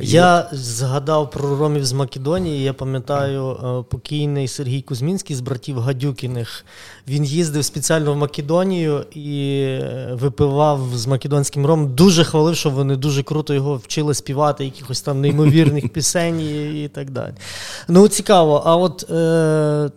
[0.00, 0.58] Я от...
[0.58, 2.62] згадав про ромів з Македонії.
[2.62, 6.64] Я пам'ятаю, е, покійний Сергій Кузьмінський з братів Гадюкіних.
[7.08, 11.94] Він їздив спеціально в Македонію і е, випивав з македонським ромом.
[11.94, 16.88] Дуже хвалив, що вони дуже круто його вчили співати, якихось там неймовірних пісень і, і
[16.88, 17.32] так далі.
[17.88, 18.62] Ну, цікаво.
[18.64, 19.10] А от.
[19.10, 19.90] Е-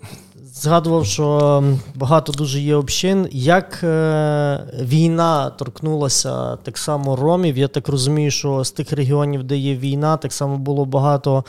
[0.60, 1.64] згадував, що
[1.96, 3.28] багато дуже є общин.
[3.32, 9.58] Як е, війна торкнулася так само ромів, я так розумію, що з тих регіонів, де
[9.58, 11.46] є війна, так само було багато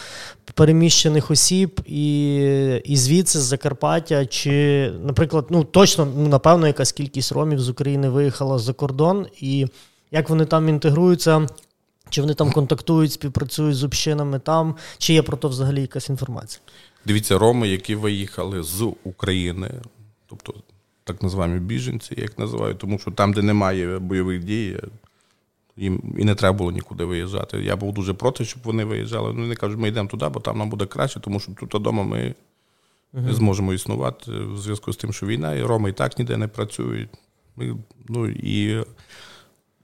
[0.55, 2.37] переміщених осіб, і
[2.85, 8.09] і звідси з Закарпаття, чи, наприклад, ну точно, ну напевно, якась кількість ромів з України
[8.09, 9.67] виїхала за кордон, і
[10.11, 11.47] як вони там інтегруються.
[12.11, 16.61] Чи вони там контактують, співпрацюють з общинами там, чи є про то взагалі якась інформація?
[17.07, 19.71] Дивіться, роми, які виїхали з України,
[20.27, 20.55] тобто
[21.05, 24.79] так називаємо біженці, як називають, тому що там, де немає бойових дій,
[25.77, 27.63] їм і не треба було нікуди виїжджати.
[27.63, 29.33] Я був дуже проти, щоб вони виїжджали.
[29.33, 32.03] Ну, вони кажуть, ми йдемо туди, бо там нам буде краще, тому що тут вдома
[32.03, 32.35] ми
[33.13, 36.49] не зможемо існувати в зв'язку з тим, що війна, і роми і так ніде не
[36.49, 37.11] працюють.
[37.57, 37.77] Ми,
[38.09, 38.85] ну і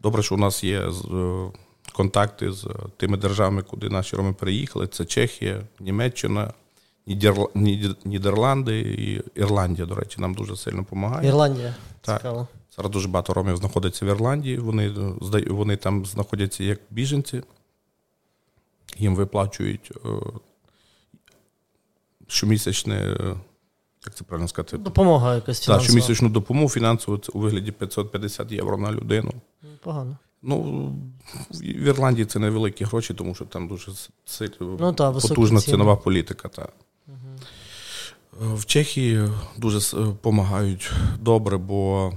[0.02, 0.90] добре, що у нас є е,
[1.92, 4.86] контакти з тими державами, куди наші роми переїхали.
[4.86, 6.52] Це Чехія, Німеччина.
[7.06, 7.50] Нідерл...
[8.04, 11.28] Нідерланди і Ірландія, до речі, нам дуже сильно допомагає.
[11.28, 11.74] Ірландія.
[12.00, 12.16] Так.
[12.16, 12.48] Цікаво.
[12.76, 14.58] Зараз дуже багато ромів знаходиться в Ірландії.
[14.58, 14.94] Вони
[15.46, 17.42] вони там знаходяться як біженці,
[18.98, 20.08] їм виплачують е,
[22.26, 23.16] щомісячне,
[24.06, 25.78] як це правильно сказати, допомога якась фінансова.
[25.78, 29.32] Так, щомісячну допомогу фінансову у вигляді 550 євро на людину.
[29.82, 30.16] Погано.
[30.42, 30.92] Ну,
[31.50, 33.92] в Ірландії це невеликі гроші, тому що там дуже
[34.60, 36.48] ну, та, потужна цінова політика.
[36.48, 36.68] Та.
[38.40, 42.12] В Чехії дуже допомагають добре, бо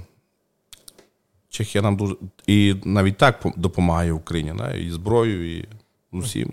[1.48, 2.14] Чехія нам дуже
[2.46, 4.74] і навіть так допомагає Україні, да?
[4.74, 5.68] і зброєю, і
[6.12, 6.52] усім.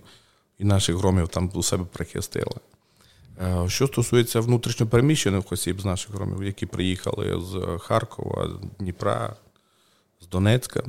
[0.60, 2.56] І наших громів там у себе прихистили.
[3.42, 9.36] Е, що стосується внутрішньопереміщених осіб з наших громів, які приїхали з Харкова, з Дніпра,
[10.22, 10.84] з Донецька.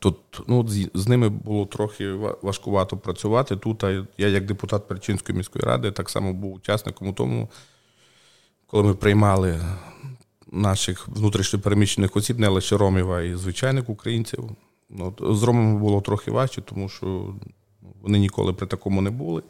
[0.00, 3.56] Тут ну, з, з ними було трохи важкувато працювати.
[3.56, 3.82] Тут
[4.18, 7.48] я, як депутат Перечинської міської ради, так само був учасником у тому,
[8.66, 9.60] коли ми приймали
[10.52, 14.50] наших внутрішньопереміщених осіб, не лише ромів, а й звичайних українців.
[14.90, 17.34] Ну, З ромами було трохи важче, тому що
[18.02, 19.42] вони ніколи при такому не були.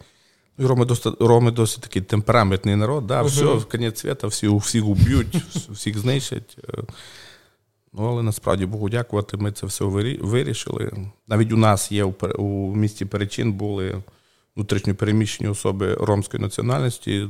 [0.59, 4.87] І Роми досить, Роми досить такий темпераментний народ, да, все, в кінець свята, всі, всіх
[4.87, 5.35] уб'ють,
[5.71, 6.59] всіх знищать.
[7.93, 9.85] Ну, але насправді Богу дякувати, ми це все
[10.21, 10.93] вирішили.
[11.29, 12.05] Навіть у нас є
[12.39, 14.03] у місті Перечин були
[14.57, 17.29] внутрішньо переміщені особи ромської національності.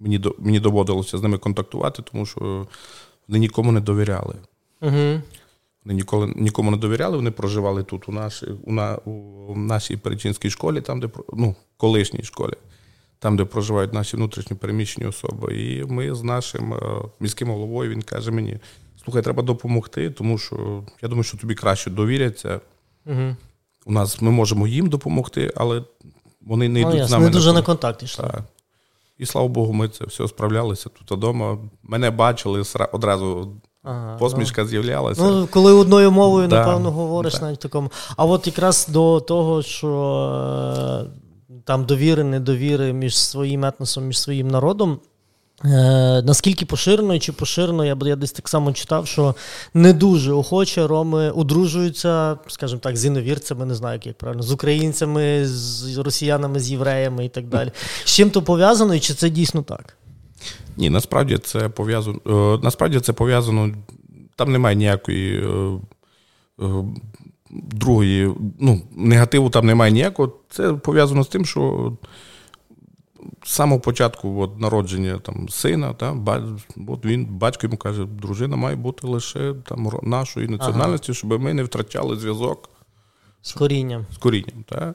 [0.00, 2.66] Мені мені доводилося з ними контактувати, тому що
[3.28, 4.34] вони нікому не довіряли.
[4.80, 5.20] Угу.
[5.84, 10.50] Вони ніколи нікому не довіряли, вони проживали тут, у нашій у, на, у нашій перечинській
[10.50, 12.54] школі, там, де ну, колишній школі,
[13.18, 15.60] там, де проживають наші внутрішньо переміщені особи.
[15.60, 16.78] І ми з нашим е,
[17.20, 18.58] міським головою він каже мені:
[19.10, 22.60] слухай, треба допомогти, тому що я думаю, що тобі краще довіряться.
[23.06, 23.36] Угу.
[23.86, 25.82] У нас ми можемо їм допомогти, але
[26.40, 27.24] вони не йдуть ну, з нами.
[27.24, 28.24] Не дуже на контакт йшли.
[28.24, 28.42] Так.
[29.18, 31.58] І слава Богу, ми це все справлялися тут вдома.
[31.82, 33.52] Мене бачили одразу.
[33.82, 35.22] Ага, Посмішка ну, з'являлася.
[35.22, 37.40] Ну, коли одною мовою, да, напевно, говориш да.
[37.40, 37.90] навіть такому.
[38.16, 44.48] А от якраз до того, що е, там довіри, недовіри між своїм етносом, між своїм
[44.48, 45.00] народом,
[45.64, 49.34] Е, Наскільки поширено чи поширено, я я десь так само читав, що
[49.74, 55.46] не дуже охоче роми одружуються, скажімо так, з іновірцями, не знаю, як правильно, з українцями,
[55.46, 57.72] з росіянами, з євреями і так далі.
[58.04, 59.96] З чим то пов'язано, і чи це дійсно так?
[60.76, 62.18] Ні, насправді це пов'язано.
[62.26, 63.74] Е, насправді це пов'язано.
[64.36, 65.78] Там немає ніякої е,
[67.50, 70.32] другої, ну, негативу там немає ніякого.
[70.50, 71.92] Це пов'язано з тим, що
[73.44, 76.16] з самого початку от, народження там, сина, та,
[76.88, 81.14] от він, батько йому каже, дружина має бути лише там, нашої національності, ага.
[81.14, 82.68] щоб ми не втрачали зв'язок
[83.42, 84.06] з корінням.
[84.12, 84.94] З корінням, та.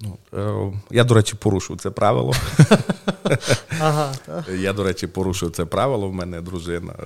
[0.00, 2.34] Ну, е, Я, до речі, порушив це правило.
[3.80, 4.14] Ага,
[4.58, 6.08] Я, до речі, порушив це правило.
[6.08, 7.04] У мене дружина е,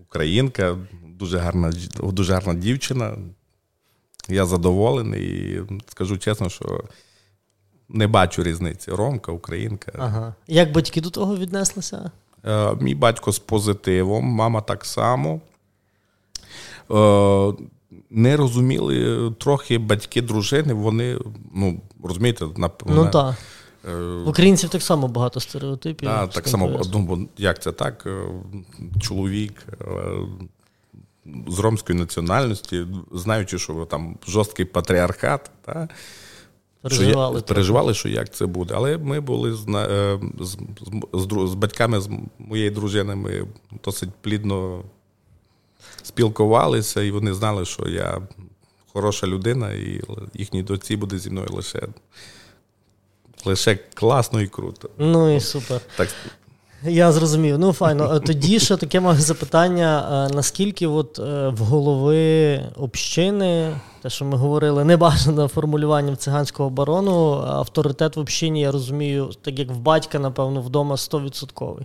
[0.00, 3.16] українка, дуже гарна, дуже гарна дівчина.
[4.28, 6.84] Я задоволений і скажу чесно, що
[7.88, 8.90] не бачу різниці.
[8.90, 9.92] Ромка, українка.
[9.98, 10.34] Ага.
[10.46, 12.10] Як батьки до того віднеслися?
[12.46, 15.40] Е, Мій батько з позитивом, мама так само.
[16.90, 17.52] Е,
[18.10, 21.18] Не розуміли трохи батьки дружини, вони,
[21.54, 23.34] ну, розумієте, на, ну, так.
[23.88, 23.94] Е,
[24.26, 26.08] Українців так само багато стереотипів.
[26.08, 28.06] Так, так само, ну, як це так?
[28.06, 28.28] Е,
[29.00, 29.86] чоловік е,
[31.48, 35.88] з ромської національності, знаючи, що там жорсткий патріархат, та,
[36.82, 38.74] Переживали, що, переживали, що як це буде.
[38.76, 40.56] Але ми були з е, з,
[41.12, 43.46] з, з батьками з моєї дружини, ми
[43.84, 44.84] досить плідно
[46.02, 48.22] спілкувалися, і вони знали, що я
[48.92, 50.00] хороша людина, і
[50.34, 51.80] їхній доці буде зі мною лише
[53.44, 54.90] лише класно і круто.
[54.98, 55.80] Ну і супер.
[55.96, 56.08] Так,
[56.82, 57.58] я зрозумів.
[57.58, 58.20] Ну, файно.
[58.20, 64.84] Тоді ще таке має запитання: наскільки от е, в голови общини, те, що ми говорили,
[64.84, 70.94] небажано формулюванням циганського барону, авторитет в общині, я розумію, так як в батька, напевно, вдома
[70.94, 71.76] 100%.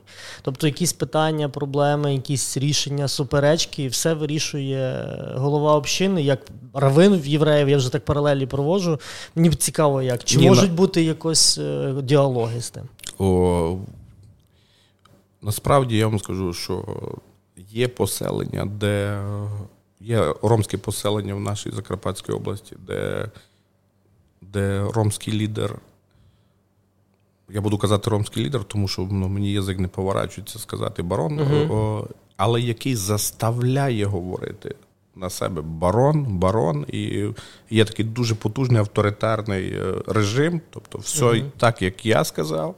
[0.41, 6.39] Тобто, якісь питання, проблеми, якісь рішення, суперечки, все вирішує голова общини, як
[6.73, 8.99] равин в євреїв, я вже так паралелі провожу.
[9.35, 10.23] Мені цікаво, як.
[10.23, 10.75] Чи Ні, можуть на...
[10.75, 12.83] бути якось е, діалоги з тим?
[13.19, 13.77] О...
[15.43, 16.85] Насправді я вам скажу, що
[17.57, 19.23] є поселення, де
[19.99, 23.31] є ромське поселення в нашій Закарпатській області, де
[24.41, 25.79] де ромський лідер.
[27.49, 32.07] Я буду казати ромський лідер, тому що ну, мені язик не поворачується сказати барон, uh
[32.37, 34.75] але який заставляє говорити
[35.15, 37.29] на себе барон, барон, і
[37.69, 42.75] є такий дуже потужний авторитарний е, режим, тобто все uh так, як я сказав,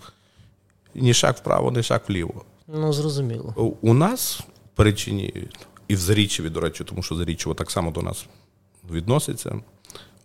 [0.96, 2.46] ні шаг вправо, ні шаг вліво.
[2.68, 3.78] Ну, зрозуміло.
[3.82, 5.48] У нас в Перечині
[5.88, 8.26] і в Зарічеві, до речі, тому що Зарічево так само до нас
[8.92, 9.60] відноситься.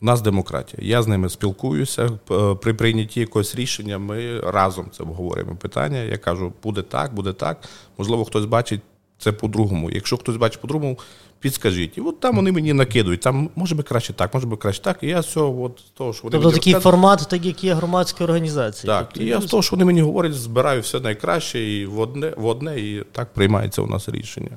[0.03, 0.89] У нас демократія.
[0.89, 2.09] Я з ними спілкуюся.
[2.63, 5.99] При прийнятті якогось рішення ми разом це обговорюємо питання.
[5.99, 7.69] Я кажу, буде так, буде так.
[7.99, 8.81] Можливо, хтось бачить
[9.19, 9.91] це по-другому.
[9.91, 10.99] Якщо хтось бачить по-другому,
[11.41, 11.99] підскажіть.
[11.99, 13.21] І от там вони мені накидують.
[13.21, 14.99] Там може би краще так, може би краще так.
[15.03, 17.75] І я все, от з того, що вони Тобто такий розказують, формат, так як є
[17.75, 18.87] громадської організації.
[18.87, 22.01] Так, тобто, і я з того, що вони мені говорять, збираю все найкраще і в
[22.01, 24.51] одне, в одне, і так приймається у нас рішення.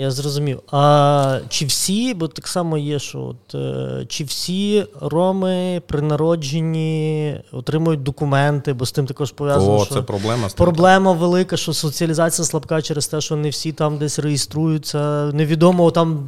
[0.00, 0.60] Я зрозумів.
[0.72, 7.40] А чи всі, бо так само є, що от, е, чи всі роми при народженні
[7.52, 9.76] отримують документи, бо з тим також пов'язано.
[9.76, 10.48] О, що це проблема.
[10.56, 15.30] Проблема велика, що соціалізація слабка через те, що не всі там десь реєструються.
[15.32, 16.27] Невідомо там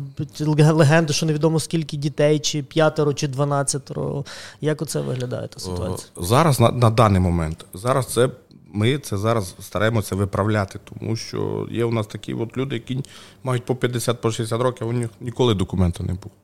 [0.73, 4.25] легенди, що невідомо скільки дітей, чи п'ятеро, чи дванадцятеро.
[4.61, 6.09] Як оце виглядає та ситуація?
[6.17, 7.65] Зараз на, на даний момент.
[7.75, 8.31] Зараз це
[8.73, 12.99] ми це зараз стараємося виправляти, тому що є у нас такі от люди, які
[13.45, 16.35] мають по 50-60 років, у них ніколи документа не було.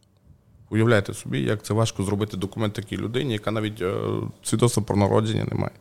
[0.70, 3.94] Уявляєте собі, як це важко зробити документ такій людині, яка навіть е,
[4.42, 5.74] свідоцтва про народження не має.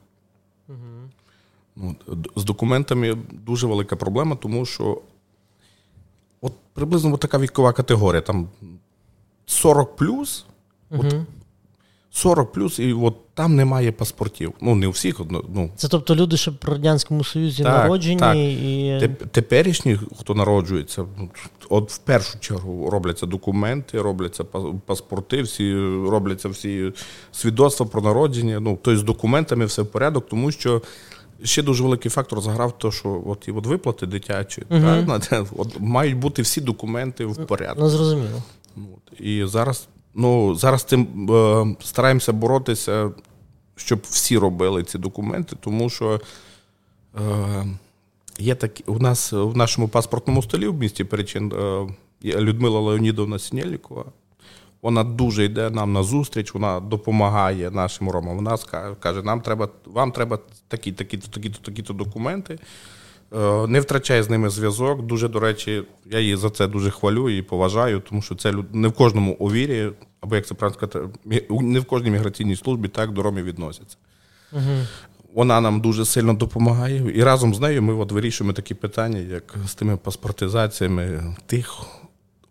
[0.69, 1.95] Угу.
[2.35, 5.01] З документами дуже велика проблема, тому що
[6.75, 8.49] приблизно от така вікова категорія, там
[9.45, 10.45] 40 плюс,
[10.91, 11.03] угу.
[11.07, 11.15] от
[12.11, 14.53] 40 плюс, і от там немає паспортів.
[14.61, 15.21] Ну, не у всіх.
[15.29, 15.69] Ну.
[15.75, 18.19] Це тобто люди, ще в Радянському Союзі так, народжені.
[18.19, 18.35] Так.
[18.35, 19.09] і...
[19.31, 21.05] Теперішні, хто народжується,
[21.69, 24.43] от в першу чергу робляться документи, робляться
[24.85, 25.73] паспорти, всі
[26.09, 26.93] робляться всі
[27.31, 28.59] свідоцтва про народження.
[28.59, 30.81] Ну, тобто з документами все в порядок, тому що.
[31.43, 35.79] Ще дуже великий фактор заграв, то, що от і от виплати дитячі, uh так, от,
[35.79, 37.81] мають бути всі документи в порядку.
[37.81, 38.43] Ну, зрозуміло.
[38.77, 43.11] От, І зараз Ну, зараз цим е, стараємося боротися,
[43.75, 46.21] щоб всі робили ці документи, тому що
[47.15, 47.65] е,
[48.39, 51.87] є такі у нас в нашому паспортному столі в місті Перечин е,
[52.23, 54.05] Людмила Леонідовна Сінєлікова.
[54.85, 58.35] Вона дуже йде нам на зустріч, вона допомагає нашим ромам.
[58.35, 58.57] Вона
[58.99, 62.59] каже, нам треба, вам треба такі, такі-то, такі-то, такі-то документи.
[63.35, 65.01] Е, не втрачає з ними зв'язок.
[65.01, 68.87] Дуже, до речі, я її за це дуже хвалю і поважаю, тому що це не
[68.87, 71.09] в кожному овірі, або як це правильно сказати,
[71.49, 73.97] не в кожній міграційній службі так до ромів відносяться.
[74.51, 74.61] Угу.
[75.33, 77.11] Вона нам дуже сильно допомагає.
[77.15, 81.81] І разом з нею ми от вирішуємо такі питання, як з тими паспортизаціями тих,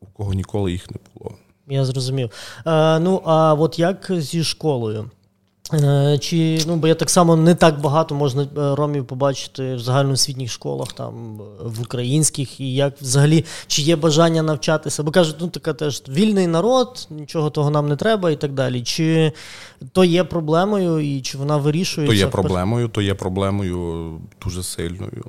[0.01, 1.35] у кого ніколи їх не було.
[1.69, 2.31] Я зрозумів.
[2.65, 5.11] А, Ну а от як зі школою?
[5.73, 9.79] Е, чи ну бо я так само не так багато можна е, ромів побачити в
[9.79, 15.03] загальноосвітніх школах, там в українських, і як взагалі чи є бажання навчатися?
[15.03, 18.83] Бо кажуть, ну така теж вільний народ, нічого того нам не треба і так далі.
[18.83, 19.33] Чи
[19.93, 22.15] то є проблемою, і чи вона вирішується?
[22.15, 24.11] То є проблемою, то є проблемою
[24.45, 25.25] дуже сильною.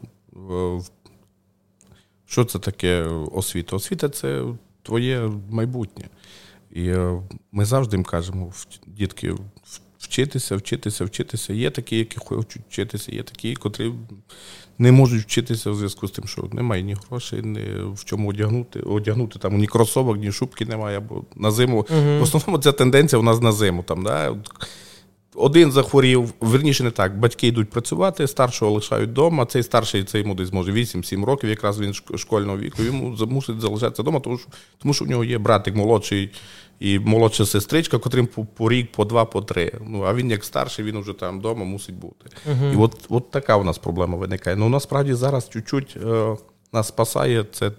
[2.26, 3.76] Що це таке освіта?
[3.76, 4.44] Освіта це
[4.84, 6.06] твоє майбутнє.
[6.72, 8.52] І е, ми завжди їм кажемо,
[8.88, 9.36] дітки
[10.00, 11.54] вчитися, вчитися, вчитися.
[11.54, 13.94] Є такі, які хочуть вчитися, є такі, котрі
[14.78, 17.62] не можуть вчитися в зв'язку з тим, що немає ні грошей, ні
[17.94, 21.78] в чому одягнути, одягнути там ні кросовок, ні шубки немає, або на зиму.
[21.78, 22.20] Угу.
[22.20, 23.84] В основному ця тенденція у нас на зиму.
[23.84, 24.36] Там, да?
[25.36, 27.20] Один захворів, верніше не так.
[27.20, 29.46] Батьки йдуть працювати, старшого лишають вдома.
[29.46, 32.84] Цей старший це йому десь може 8-7 років, якраз він школьного віку.
[32.84, 36.32] Йому мусить залишатися вдома, тому що тому що в нього є братик молодший
[36.80, 39.72] і молодша сестричка, котрим по, по рік, по два, по три.
[39.88, 42.26] Ну а він як старший, він вже там вдома мусить бути.
[42.50, 42.74] Uh-huh.
[42.74, 44.56] І от от така у нас проблема виникає.
[44.56, 46.38] Ну насправді зараз чуть-чуть е,
[46.74, 47.72] нас спасає це.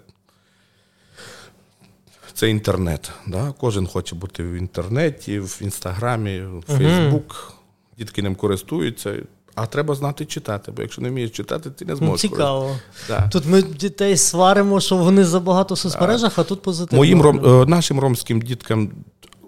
[2.36, 3.10] Це інтернет.
[3.26, 3.54] Да?
[3.60, 7.52] Кожен хоче бути в інтернеті, в інстаграмі, в Фейсбук.
[7.98, 9.14] Дітки ним користуються.
[9.54, 12.20] А треба знати читати, бо якщо не вмієш читати, ти не зможеш.
[12.20, 12.76] Цікаво.
[13.08, 13.28] Да.
[13.28, 16.42] Тут ми дітей сваримо, що вони забагато в соцмережах, да.
[16.42, 16.96] а тут позитивно.
[16.98, 18.90] Моїм ром, е, нашим ромським діткам,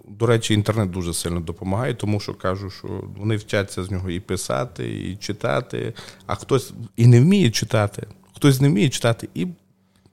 [0.09, 4.21] до речі, інтернет дуже сильно допомагає, тому що кажу, що вони вчаться з нього і
[4.21, 5.95] писати, і читати,
[6.27, 9.47] а хтось і не вміє читати, хтось не вміє читати, і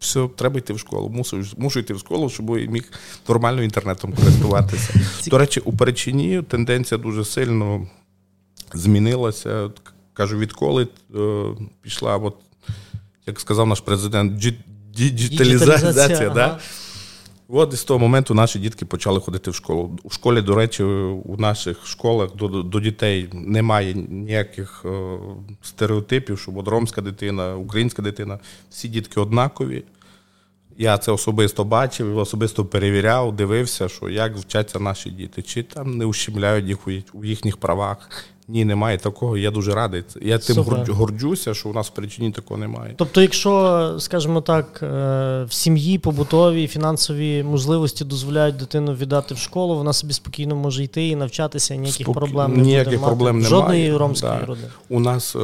[0.06, 1.10] все, треба йти в школу.
[1.10, 2.92] Мушу, мушу йти в школу, щоб міг
[3.30, 4.94] нормально інтернетом користуватися.
[5.28, 7.88] До речі, у Перечині тенденція дуже сильно
[8.74, 9.70] змінилася.
[10.14, 11.46] Кажу, відколи е,
[11.82, 12.36] пішла, от,
[13.28, 14.34] як сказав наш президент,
[14.94, 16.30] діджиталізація.
[16.30, 16.60] Да?
[17.48, 20.00] От і з того моменту наші дітки почали ходити в школу.
[20.04, 25.18] У школі, до речі, у наших школах до до дітей немає ніяких е,
[25.62, 28.40] стереотипів, що от ромська дитина, українська дитина,
[28.70, 29.84] всі дітки однакові.
[30.78, 36.06] Я це особисто бачив, особисто перевіряв, дивився, що як вчаться наші діти, чи там не
[36.06, 36.78] ущемляють їх
[37.14, 38.10] у їхніх правах,
[38.48, 39.38] ні, немає такого.
[39.38, 40.04] Я дуже радий.
[40.22, 40.92] Я тим Супер.
[40.92, 42.94] горджуся, що у нас в причині такого немає.
[42.98, 44.88] Тобто, якщо, скажімо так, е,
[45.44, 51.08] в сім'ї побутові фінансові можливості дозволяють дитину віддати в школу, вона собі спокійно може йти
[51.08, 52.16] і навчатися, ніяких Спок...
[52.16, 53.50] проблем не ніяких буде проблем мати.
[53.50, 53.62] немає.
[53.62, 54.46] Жодної ромської да.
[54.46, 54.68] родини.
[54.90, 55.40] У нас е,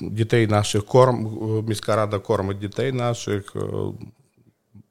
[0.00, 3.56] дітей наших корм, е, міська рада кормить дітей наших.
[3.56, 3.60] Е,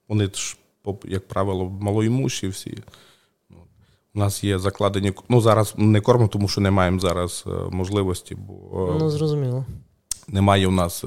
[0.07, 0.57] вони ж,
[1.05, 2.77] як правило, малоімущі всі.
[4.15, 5.13] У нас є закладені.
[5.29, 9.65] Ну зараз не кормимо, тому що не маємо зараз е, можливості, бо ну зрозуміло.
[10.27, 11.03] Немає у нас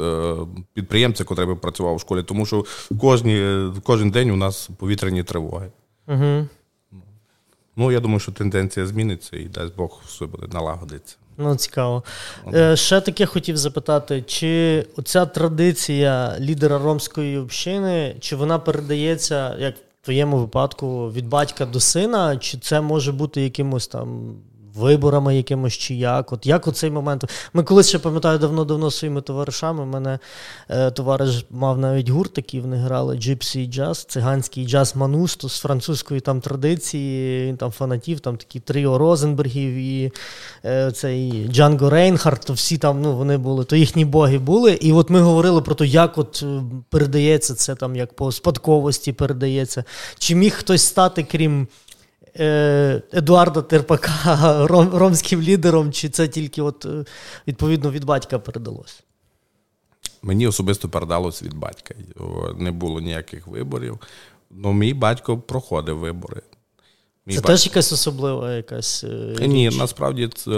[0.74, 2.64] підприємця, який би працював у школі, тому що
[3.01, 5.70] кожні, кожен день у нас повітряні тривоги.
[6.09, 6.46] Угу.
[7.76, 11.16] Ну, я думаю, що тенденція зміниться і дасть Бог все буде налагодиться.
[11.39, 12.03] Ну, цікаво.
[12.55, 19.74] Е, Ще таке хотів запитати: чи оця традиція лідера ромської общини, чи вона передається як
[19.76, 24.34] в твоєму випадку від батька до сина, чи це може бути якимось там
[24.74, 26.32] виборами якимось чи як.
[26.32, 27.24] От як у цей момент.
[27.52, 29.86] Ми колись ще пам'ятаю давно-давно своїми товаришами.
[29.86, 30.18] Мене
[30.68, 35.60] е, товариш мав навіть гурт, такий вони грали Gypsy джаз, циганський джаз мануш, то з
[35.60, 37.46] французької там традиції.
[37.48, 40.12] Він там фанатів, там такі Тріо Розенбергів і
[40.64, 44.72] е, цей Джанго Рейнхард, то всі там ну, вони були, то їхні боги були.
[44.72, 49.12] І от ми говорили про те, як от е, передається це там, як по спадковості
[49.12, 49.84] передається.
[50.18, 51.68] Чи міг хтось стати, крім.
[52.39, 57.05] Е, Едуарда Терпака ром, ромським лідером, чи це тільки от е,
[57.47, 59.03] відповідно від батька передалось?
[60.22, 61.95] Мені особисто передалось від батька.
[62.57, 63.99] Не було ніяких виборів.
[64.51, 66.43] Ну, мій батько проходив вибори.
[67.26, 67.53] Мій це батько...
[67.53, 69.05] теж якась особлива якась.
[69.05, 69.49] Річ?
[69.49, 70.51] Ні, насправді це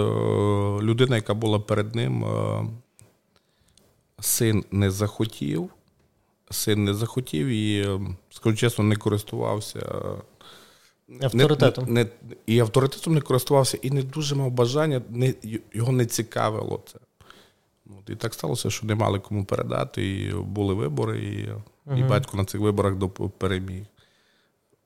[0.81, 2.25] людина, яка була перед ним,
[4.19, 5.69] син не захотів.
[6.51, 7.89] Син не захотів і,
[8.29, 10.01] скажу чесно, не користувався.
[11.21, 11.85] Авторитетом.
[11.85, 12.09] Не, не,
[12.45, 15.33] І авторитетом не користувався, і не дуже мав бажання, не,
[15.73, 16.99] його не цікавило це.
[17.99, 21.49] От, І так сталося, що не мали кому передати, і були вибори, і
[21.85, 21.97] угу.
[21.97, 22.93] і батько на цих виборах
[23.37, 23.83] переміг.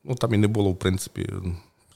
[0.03, 1.29] Ну, Там і не було, в принципі,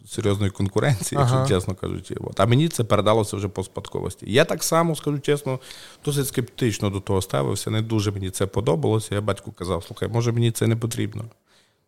[0.08, 1.38] серйозної конкуренції, ага.
[1.38, 2.16] якщо чесно кажучи.
[2.22, 2.40] От.
[2.40, 4.26] А мені це передалося вже по спадковості.
[4.32, 5.60] Я так само, скажу чесно,
[6.06, 7.72] досить скептично до того ставився.
[7.72, 9.16] Не дуже мені це подобалося.
[9.16, 11.26] Я батьку казав, слухай, може мені це не потрібно.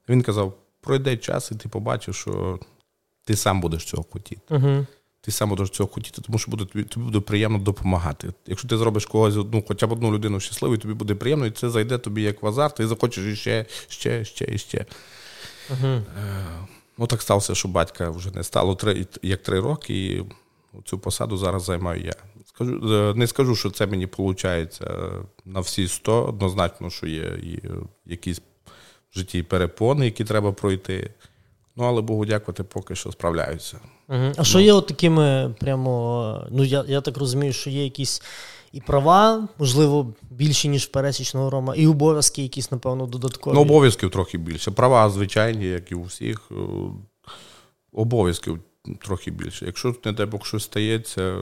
[0.10, 2.60] Він казав: пройде час, і ти побачиш, що
[3.26, 4.42] ти сам будеш цього хотіти.
[4.50, 4.86] Угу.
[5.22, 8.34] Ти сам будеш цього хотіти, тому що буде тобі, тобі буде приємно допомагати.
[8.48, 11.70] Якщо ти зробиш когось одну, хоча б одну людину щасливою, тобі буде приємно, і це
[11.70, 14.86] зайде тобі як в азарт, ти захочеш іще, ще, ще і ще.
[15.70, 15.88] Угу.
[15.88, 16.04] Е,
[16.98, 20.26] ну так сталося, що батька вже не стало три, як три роки, і
[20.86, 22.14] цю посаду зараз займаю я.
[22.46, 24.80] Скажу, е, Не скажу, що це мені виходить
[25.46, 26.26] на всі сто.
[26.26, 27.60] Однозначно, що є і
[28.06, 28.42] якісь
[29.12, 31.10] в житті перепони, які треба пройти.
[31.76, 33.78] Ну, але Богу дякувати, поки що справляються.
[34.10, 34.20] Угу.
[34.20, 34.44] А ну.
[34.44, 38.22] що є от такими прямо, ну я я так розумію, що є якісь
[38.72, 43.56] і права, можливо, більші, ніж пересічного Рома, і обов'язки якісь, напевно, додаткові.
[43.56, 44.72] Ну, обов'язків трохи більше.
[44.72, 46.42] Права, звичайні, як і у всіх.
[46.52, 46.56] Е,
[47.94, 48.60] обов'язків
[49.00, 49.66] трохи більше.
[49.66, 51.38] Якщо, не дай Бог, щось стається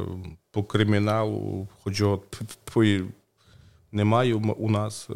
[0.52, 2.24] по криміналу, хоч його
[3.92, 5.10] немає у нас.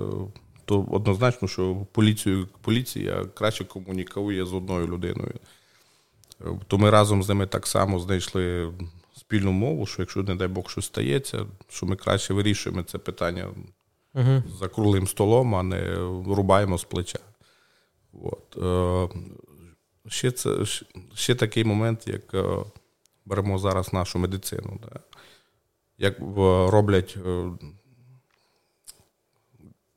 [0.65, 5.33] То однозначно, що поліцію, поліція краще комунікує з одною людиною.
[6.67, 8.73] То ми разом з ними так само знайшли
[9.17, 13.47] спільну мову, що якщо, не дай Бог, щось стається, що ми краще вирішуємо це питання
[14.15, 15.95] uh за круглим столом, а не
[16.25, 17.19] рубаємо з плеча.
[18.23, 18.57] От.
[18.57, 19.09] Е,
[20.07, 20.65] ще це,
[21.13, 22.43] ще такий момент, як е,
[23.25, 24.79] беремо зараз нашу медицину.
[25.97, 26.19] Як
[26.69, 27.51] роблять е,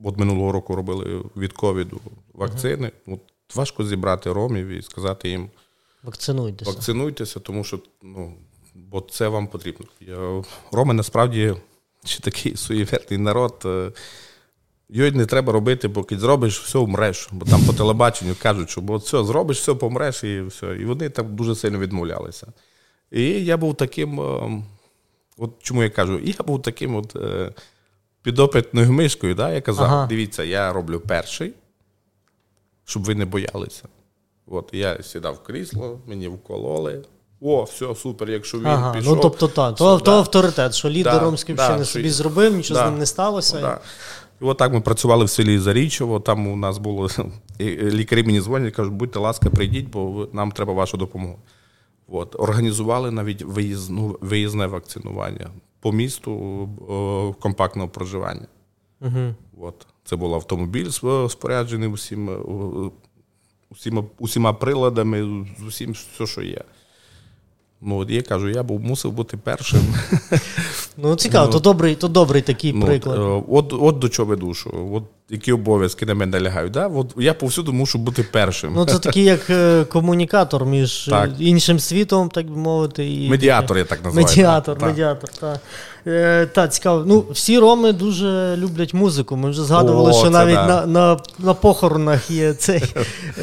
[0.03, 2.01] От минулого року робили від ковіду
[2.33, 2.91] вакцини.
[3.07, 3.13] Uh-huh.
[3.13, 3.19] От
[3.55, 5.49] Важко зібрати ромів і сказати їм
[6.03, 8.33] вакцинуйтеся, вакцинуйтеся тому що ну,
[8.75, 9.85] бо це вам потрібно.
[9.99, 11.55] Я, Роми насправді
[12.05, 13.61] ще такий суєвертний народ.
[13.65, 13.91] Е,
[14.89, 17.29] його не треба робити, поки зробиш, все вмреш.
[17.31, 20.77] Бо там по телебаченню кажуть, що бо все, зробиш, все помреш, і все.
[20.77, 22.47] І вони так дуже сильно відмовлялися.
[23.11, 24.63] І я був таким, е,
[25.37, 27.15] от чому я кажу, я був таким от.
[28.27, 30.07] Підопитною мишкою, да, я казав: ага.
[30.07, 31.53] дивіться, я роблю перший,
[32.85, 33.83] щоб ви не боялися.
[34.47, 37.03] От я сідав в крісло, мені вкололи.
[37.41, 39.15] О, все, супер, якщо він ага, пішов.
[39.15, 42.13] Ну, тобто, так, то, то авторитет, що лідером да, да, собі що...
[42.13, 43.61] зробив, нічого да, з ним не сталося.
[43.61, 43.79] Да.
[44.41, 47.09] І от так ми працювали в селі Зарічово, там у нас було
[47.81, 51.35] лікарі мені дзвонять, кажуть, будьте ласка, прийдіть, бо нам треба ваша допомога.
[52.07, 52.35] От.
[52.39, 55.49] Організували навіть виїзну, виїзне вакцинування
[55.87, 56.31] по місту
[56.87, 58.47] о, компактного проживання.
[59.01, 59.35] Угу.
[59.61, 59.87] От.
[60.03, 60.89] Це був автомобіль
[61.29, 62.29] споряджений усім,
[63.69, 66.63] усіма, усіма приладами, з усім, все, що є.
[67.81, 69.81] Ну, от Я кажу, я був мусив бути першим.
[70.97, 73.19] Ну, цікаво, ну, то добрий то добрий такий ну, приклад.
[73.19, 76.71] Е, от от до чого веду, що от які обов'язки на мене лягають.
[76.71, 76.87] Да?
[76.87, 78.73] От Я повсюду мушу бути першим.
[78.73, 81.29] Ну, Це такий як е, комунікатор між так.
[81.39, 83.13] іншим світом, так би мовити.
[83.13, 84.27] і Медіатор, я так називаю.
[84.27, 84.89] Медіатор, так.
[84.89, 85.59] медіатор, так.
[86.07, 87.03] Е, Так, цікаво.
[87.07, 89.35] Ну, Всі роми дуже люблять музику.
[89.35, 90.67] Ми вже згадували, О, що навіть да.
[90.67, 92.83] на на, на похоронах є цей.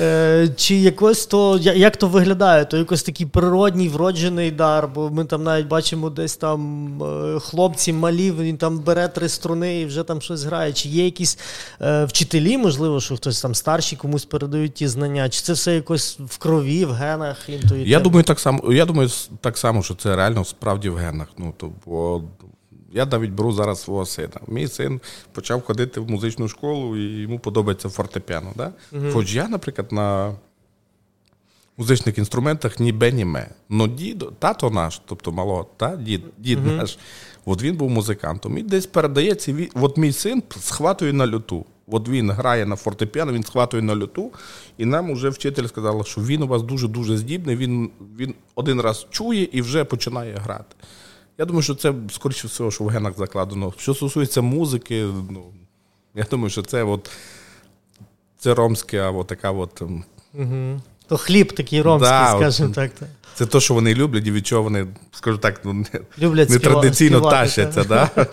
[0.00, 2.64] Е, Чи якось то, як то виглядає?
[2.64, 7.92] То якось такий природній вроджений дар, бо ми там навіть бачимо десь там е, хлопці
[7.92, 10.72] малі, він там бере три струни і вже там щось грає.
[10.72, 15.28] Чи є якісь е, вчителі, можливо, що хтось там старший комусь передають ті знання?
[15.28, 17.48] Чи це все якось в крові, в генах?
[17.48, 17.84] інтуїтивно?
[17.84, 19.08] Я думаю, так само, я думаю,
[19.40, 21.28] так само, що це реально справді в генах.
[21.38, 22.22] Ну, то, бо
[22.92, 24.40] я навіть беру зараз свого сина.
[24.48, 25.00] Мій син
[25.32, 28.52] почав ходити в музичну школу і йому подобається фортепіано.
[28.56, 28.72] Да?
[28.92, 29.04] Угу.
[29.12, 30.34] Хоч я, наприклад, на
[31.76, 33.48] музичних інструментах ні бе, ні ме.
[33.68, 36.76] Но дідо, тато наш, тобто мало, та, дід дід uh-huh.
[36.76, 36.98] наш,
[37.46, 38.58] от він був музикантом.
[38.58, 41.64] І десь передається, от мій син схватує на люту.
[41.86, 44.32] От він грає на фортепіано, він схватує на люту,
[44.78, 49.06] і нам вже вчитель сказала, що він у вас дуже-дуже здібний, він він один раз
[49.10, 50.76] чує і вже починає грати.
[51.38, 53.72] Я думаю, що це, скоріше всього, що в генах закладено.
[53.78, 55.44] Що стосується музики, ну,
[56.14, 57.10] я думаю, що це от,
[58.38, 59.82] це ромське, або така от.
[60.34, 60.80] Угу.
[61.06, 62.90] То хліб такий ромський, да, скажімо от, так.
[63.34, 65.86] Це те, що вони люблять, і від чого вони, скажу так, ну, не,
[66.18, 67.84] Люблять не традиційно співати, тащаться.
[67.84, 68.10] Да?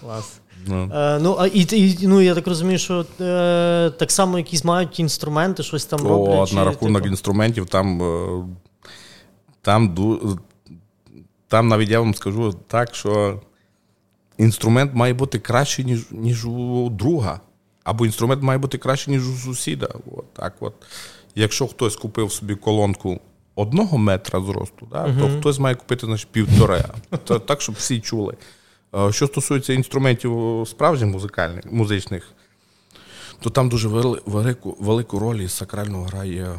[0.00, 0.40] Клас.
[0.66, 4.64] Ну, е, ну а і, і ну, я так розумію, що е, так само якісь
[4.64, 6.38] мають інструменти, щось там роблять.
[6.38, 7.10] О, чи, на рахунок типу...
[7.10, 8.44] інструментів там, е,
[9.62, 9.96] там,
[11.48, 13.40] там навіть я вам скажу так, що
[14.38, 17.40] інструмент має бути кращий, ніж ніж у друга.
[17.84, 19.88] Або інструмент має бути кращий, ніж у сусіда.
[20.16, 20.74] От, так от.
[21.34, 23.20] Якщо хтось купив собі колонку
[23.54, 25.20] одного метра зросту, да, uh-huh.
[25.20, 26.84] то хтось має купити значить, півтора.
[27.46, 28.36] Так, щоб всі чули.
[29.10, 32.32] Що стосується інструментів справжніх музикальних, музичних,
[33.40, 36.58] то там дуже велику велику роль із сакрального грає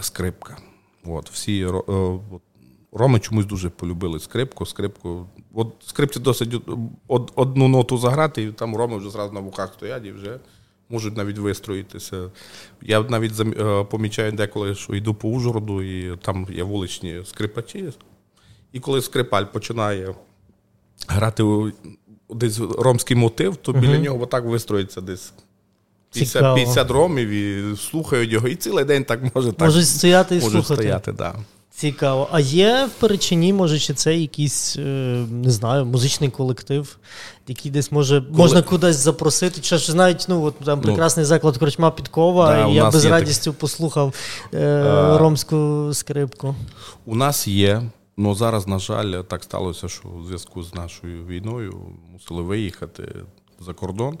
[0.00, 0.56] скрипка.
[1.04, 2.42] От, всі е, от,
[2.92, 5.26] Роми чомусь дуже полюбили скрипку, скрипку.
[5.54, 6.54] От скрипці досить
[7.08, 10.38] од, одну ноту заграти, і там роми вже зразу на вухах стоять і вже
[10.92, 12.30] можуть навіть вистроїтися.
[12.82, 17.92] Я навіть е, помічаю деколи, що йду по Ужгороду, і там є вуличні скрипачі.
[18.72, 20.14] І коли скрипаль починає
[21.08, 21.72] грати
[22.30, 25.32] десь ромський мотив, то біля нього отак вистроїться десь
[26.12, 29.60] 50 50 ромів і слухають його, і цілий день так може так.
[29.68, 30.82] Можуть стояти і можуть слухати.
[30.82, 31.34] стояти, да.
[31.74, 32.28] Цікаво.
[32.32, 34.82] А є в Перечині, може, чи це якийсь, е,
[35.30, 36.98] не знаю, музичний колектив,
[37.48, 38.32] який десь може Коли...
[38.38, 39.60] можна кудись запросити?
[39.60, 43.04] Чи ж знають, ну от там ну, прекрасний заклад Корчма Підкова, да, і я без
[43.04, 43.60] радістю так...
[43.60, 44.14] послухав
[44.54, 45.18] е, а...
[45.18, 46.54] ромську скрипку.
[47.06, 47.82] У нас є.
[48.16, 51.74] Ну зараз, на жаль, так сталося, що у зв'язку з нашою війною
[52.12, 53.14] мусили виїхати
[53.60, 54.18] за кордон.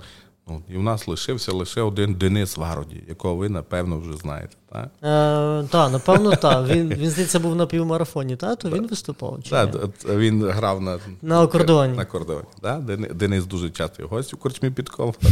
[0.52, 4.56] Ну, І в нас лишився лише один Денис Вароді, якого ви, напевно, вже знаєте.
[4.72, 6.68] Так, е, та, напевно, так.
[6.68, 8.58] Він, він здається, був на півмарафоні, так?
[8.58, 9.38] То він виступав?
[9.42, 9.76] чи Так,
[10.08, 11.96] він грав на на акордоні.
[11.96, 12.42] На кордоні.
[12.60, 12.84] Так?
[13.16, 15.16] Денис дуже часто гость у корчмі підков.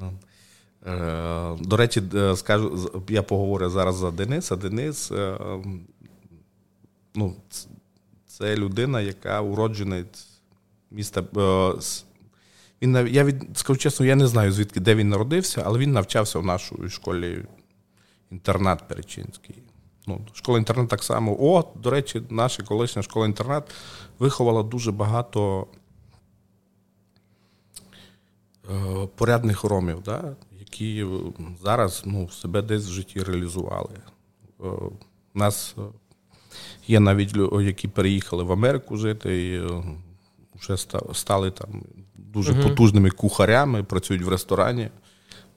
[0.00, 0.12] Ну.
[0.86, 4.56] Е, до речі, е, скажу, я поговорю зараз за Дениса.
[4.56, 5.38] Денис е,
[7.14, 7.34] ну,
[8.26, 10.26] це людина, яка уродженець
[10.90, 11.24] міста.
[12.82, 16.38] Він я від скажу чесно, я не знаю звідки де він народився, але він навчався
[16.38, 17.44] в нашій школі
[18.30, 19.62] інтернат Перечинський.
[20.06, 21.36] Ну, Школа інтернат так само.
[21.40, 23.74] О, до речі, наша колишня школа-інтернат
[24.18, 25.66] виховала дуже багато
[28.70, 31.06] е, порядних ромів, да, які
[31.62, 33.94] зараз ну, себе десь в житті реалізували.
[34.60, 34.66] Е,
[35.34, 35.82] у нас е,
[36.86, 39.82] є навіть які переїхали в Америку жити і е,
[40.60, 40.76] вже
[41.12, 41.82] стали там
[42.14, 44.90] дуже uh потужними кухарями, працюють в ресторані.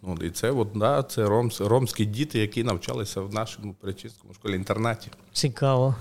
[0.01, 4.55] Ну, І це от, да, це ромс, ромські діти, які навчалися в нашому перечистському школі
[4.55, 5.07] інтернаті.
[5.33, 5.95] Цікаво.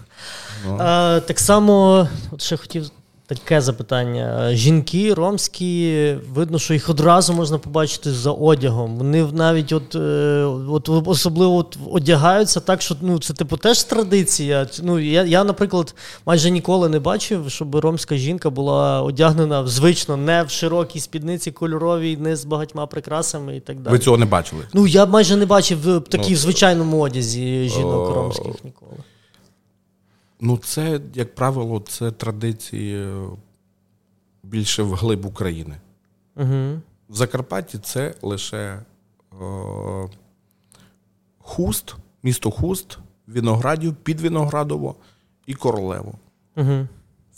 [0.66, 0.76] Ну.
[0.80, 2.90] А, Так само, от ще хотів
[3.28, 4.54] Таке запитання.
[4.54, 8.96] Жінки ромські, видно, що їх одразу можна побачити за одягом.
[8.96, 9.98] Вони навіть от е,
[10.68, 14.66] от особливо от одягаються так, що ну, це типу теж традиція.
[14.82, 15.94] Ну, Я, я, наприклад,
[16.26, 22.16] майже ніколи не бачив, щоб ромська жінка була одягнена звично не в широкій спідниці кольоровій,
[22.16, 23.92] не з багатьма прикрасами і так далі.
[23.92, 24.62] Ви цього не бачили?
[24.74, 28.92] Ну, я майже не бачив такій ну, в звичайному одязі жінок ромських ніколи.
[30.40, 33.28] Ну, це, як правило, це традиції е,
[34.42, 35.76] більше вглиб України.
[36.36, 36.80] Угу.
[37.08, 38.82] В Закарпатті це лише
[39.40, 39.44] о,
[40.04, 40.16] е,
[41.38, 44.94] хуст, місто Хуст, Віноградів, Підвіноградово
[45.46, 46.14] і Королево.
[46.56, 46.86] Угу.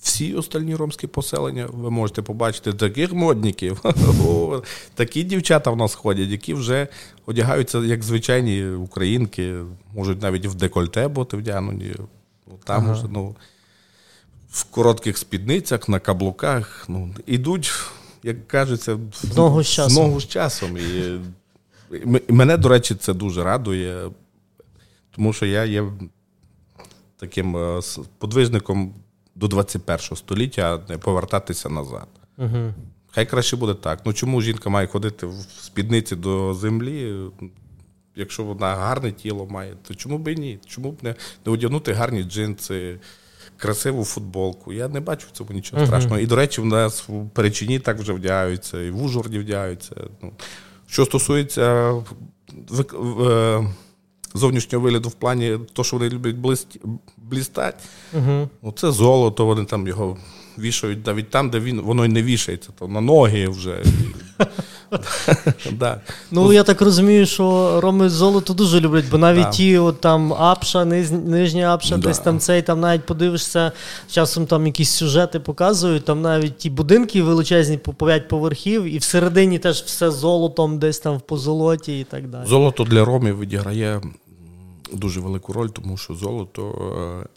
[0.01, 3.85] Всі остальні ромські поселення ви можете побачити таких модників.
[4.95, 6.89] Такі дівчата в нас ходять, які вже
[7.27, 9.57] одягаються як звичайні українки,
[9.95, 11.95] можуть навіть в декольте бути вдягнені.
[12.51, 12.93] Ну, Там ага.
[12.93, 13.37] уже, ну,
[14.51, 17.73] в коротких спідницях, на каблуках, ну, ідуть,
[18.23, 20.05] як кажеться, в ногу з часом.
[20.05, 20.77] Ногу з часом.
[20.77, 21.21] І,
[22.29, 24.11] і Мене, до речі, це дуже радує,
[25.11, 25.85] тому що я є
[27.17, 27.81] таким е,
[28.19, 28.95] подвижником
[29.35, 32.09] до 21 століття, а не повертатися назад.
[32.39, 32.75] Угу.
[33.11, 34.01] Хай краще буде так.
[34.05, 37.15] Ну чому жінка має ходити в спідниці до землі?
[38.17, 40.59] Якщо вона гарне тіло має, то чому б і ні?
[40.67, 41.15] Чому б не,
[41.47, 42.99] не одягнути гарні джинси,
[43.57, 44.73] красиву футболку?
[44.73, 45.87] Я не бачу в цьому нічого uh-huh.
[45.87, 46.19] страшного.
[46.19, 49.95] І, до речі, в нас в Перечині так вже вдягаються, і в Ужгороді вдягаються.
[50.23, 50.33] Ну,
[50.87, 51.95] Що стосується
[53.31, 53.65] е,
[54.35, 56.37] зовнішнього вигляду в плані того, що вони люблять
[57.17, 57.79] блістати.
[58.13, 58.49] Угу.
[58.63, 60.17] Ну, це золото, вони там його
[60.59, 63.83] вішають навіть там, де він воно й не вішається, то на ноги вже.
[65.73, 66.01] да.
[66.31, 69.51] Ну, я так розумію, що роми золото дуже люблять, бо навіть да.
[69.51, 72.09] ті, от там апша, низ, нижня апша, да.
[72.09, 73.73] десь там цей, там навіть подивишся,
[74.11, 79.59] часом там якісь сюжети показують, там навіть ті будинки величезні по 5 поверхів, і всередині
[79.59, 82.47] теж все золотом, десь там в позолоті і так далі.
[82.47, 84.01] Золото для ромів відіграє
[84.93, 86.75] дуже велику роль, тому що золото.
[87.23, 87.29] Е,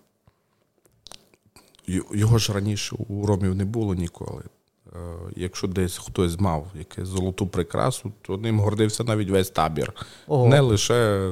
[2.14, 4.43] його ж раніше у ромів не було ніколи.
[4.93, 4.97] Е,
[5.35, 9.93] якщо десь хтось мав якусь золоту прикрасу, то ним гордився навіть весь табір.
[10.27, 10.47] Ого.
[10.47, 11.29] Не лише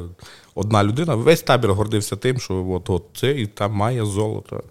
[0.56, 4.64] одна людина, весь табір гордився тим, що от, от це і там має золото.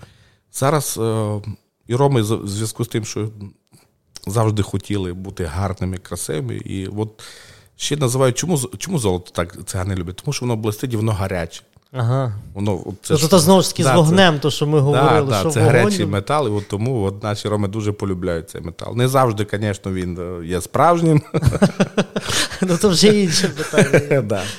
[0.52, 1.40] Зараз е,
[1.86, 3.28] і роми в зв'язку з тим, що
[4.26, 6.56] завжди хотіли бути гарними, красивими.
[6.56, 7.22] І от
[7.76, 10.16] ще називають, чому чому золото так цигани люблять?
[10.16, 11.62] Тому що воно блистить і воно гаряче.
[11.92, 12.32] Ага.
[12.54, 15.30] Воно, це Тобто знову ж таки да, з вогнем, це, то, що ми говорили.
[15.30, 15.76] Да, що Це вогонь...
[15.76, 18.96] гарячий метал, і от тому от наші роми дуже полюбляють цей метал.
[18.96, 21.22] Не завжди, звісно, він е, є справжнім.
[22.62, 24.42] Ну, то вже інше питання.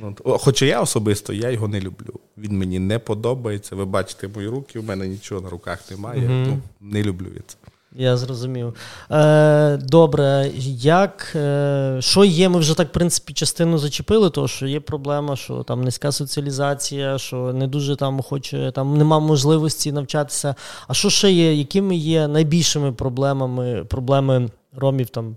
[0.00, 2.20] Ну, хоча я особисто я його не люблю.
[2.38, 3.76] Він мені не подобається.
[3.76, 6.20] Ви бачите мої руки, у мене нічого на руках немає.
[6.28, 7.56] Ну, Не люблю я це.
[7.92, 8.74] Я зрозумів.
[9.10, 12.48] Е, Добре, як е, що є?
[12.48, 17.18] Ми вже так, в принципі, частину зачепили, то що є проблема, що там низька соціалізація,
[17.18, 20.54] що не дуже там хоче, там нема можливості навчатися.
[20.88, 21.54] А що ще є?
[21.54, 25.36] Якими є найбільшими проблемами проблеми ромів там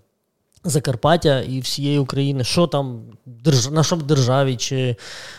[0.64, 3.02] Закарпаття і всієї України, що там
[3.72, 4.96] на що в державі чи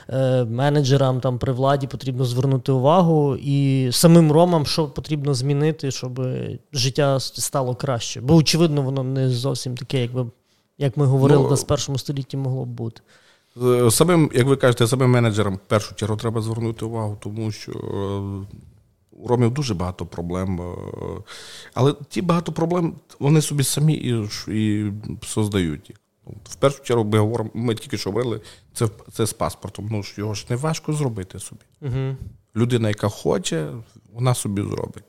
[0.08, 6.26] е, менеджерам там при владі потрібно звернути увагу, і самим ромам, що потрібно змінити, щоб
[6.72, 8.20] життя стало краще.
[8.20, 10.26] Бо, очевидно, воно не зовсім таке, як ви,
[10.78, 13.00] як ми говорили, ну, на першому столітті могло б бути.
[13.90, 18.56] Самим, як ви кажете, самим менеджерам в першу чергу треба звернути увагу, тому що е,
[19.22, 20.60] у ромів дуже багато проблем.
[20.60, 20.74] Е,
[21.74, 24.92] але ті багато проблем вони собі самі і і
[25.22, 25.98] создають їх.
[26.44, 28.40] В першу чергу ми говоримо, ми тільки що говорили,
[28.74, 29.88] це це з паспортом.
[29.90, 31.60] Ну ж його ж не важко зробити собі.
[31.80, 32.16] Угу.
[32.56, 33.72] Людина, яка хоче,
[34.12, 35.04] вона собі зробить.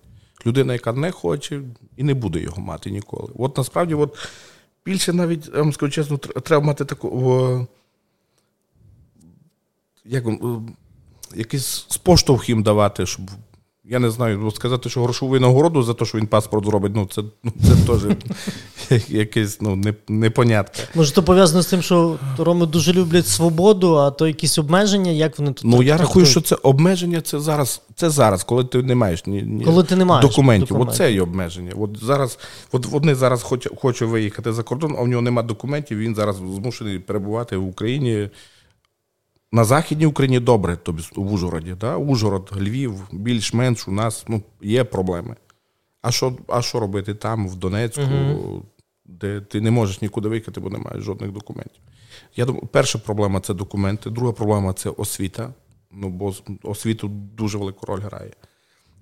[0.45, 1.61] Людина, яка не хоче,
[1.97, 3.29] і не буде його мати ніколи.
[3.35, 4.29] От насправді, от
[4.85, 7.67] більше навіть, я вам скажу чесно, треба мати таку.
[10.05, 10.25] Як
[11.35, 13.31] якийсь з поштовх їм давати, щоб
[13.85, 17.05] я не знаю, ну, сказати, що грошову нагороду за те, що він паспорт зробить, ну
[17.11, 18.17] це ну, це теж
[19.09, 20.83] якесь ну, непонятке.
[20.95, 25.39] Може, то пов'язано з тим, що роми дуже люблять свободу, а то якісь обмеження, як
[25.39, 25.65] вони тут.
[25.65, 29.41] Ну я рахую, що це обмеження це зараз, це зараз, коли ти не маєш ні,
[29.41, 30.67] ні коли ти не маєш документів.
[30.67, 30.93] документів.
[30.93, 31.71] Оце є обмеження.
[31.77, 32.39] От зараз,
[32.71, 36.35] от вони зараз хоче, хоче виїхати за кордон, а в нього немає документів, він зараз
[36.35, 38.29] змушений перебувати в Україні.
[39.53, 41.73] На Західній Україні добре, тобі в Ужгороді.
[41.73, 41.97] Да?
[41.97, 45.35] Ужгород, Львів, більш-менш у нас ну, є проблеми.
[46.01, 48.61] А що а що робити там, в Донецьку, uh
[49.05, 51.81] де ти не можеш нікуди виїхати, бо не маєш жодних документів?
[52.35, 55.53] Я думаю, перша проблема це документи, друга проблема це освіта.
[55.91, 56.33] Ну, бо
[56.63, 58.31] освіту дуже велику роль грає.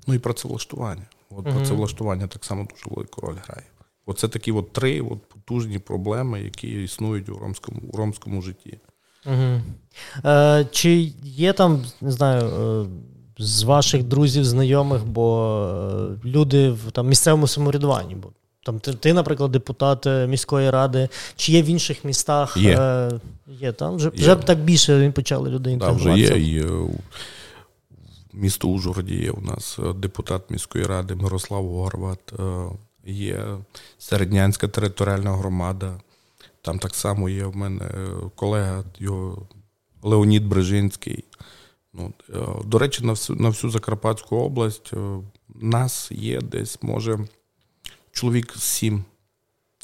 [0.08, 1.06] Ну і працевлаштування.
[1.30, 3.66] От uh Працевлаштування так само дуже велику роль грає.
[4.06, 8.80] Оце такі от три от потужні проблеми, які існують у ромському, у ромському житті.
[9.26, 9.62] Угу.
[10.26, 12.86] Е, Чи є там, не знаю, е,
[13.38, 18.16] з ваших друзів, знайомих, бо е, люди в там, місцевому самоврядуванні?
[18.16, 18.30] Бо
[18.64, 22.58] там ти, ти, наприклад, депутат е, міської ради, чи є в інших містах?
[22.58, 23.12] Є, е,
[23.48, 24.22] є там вже є.
[24.22, 26.28] вже так більше почали людей інтегруватися?
[26.28, 26.60] Так, вже є.
[26.60, 26.66] є.
[28.34, 32.34] Місто Ужгороді є у нас депутат міської ради Мирослав Горват,
[33.06, 33.46] є
[33.98, 36.00] Середнянська територіальна громада.
[36.62, 39.48] Там так само є в мене е, колега його
[40.04, 41.24] Леонід Брижинський.
[41.94, 42.36] Ну, е,
[42.66, 44.98] До речі, на всю на всю Закарпатську область е,
[45.56, 47.20] нас є десь, може,
[48.12, 49.04] чоловік сім,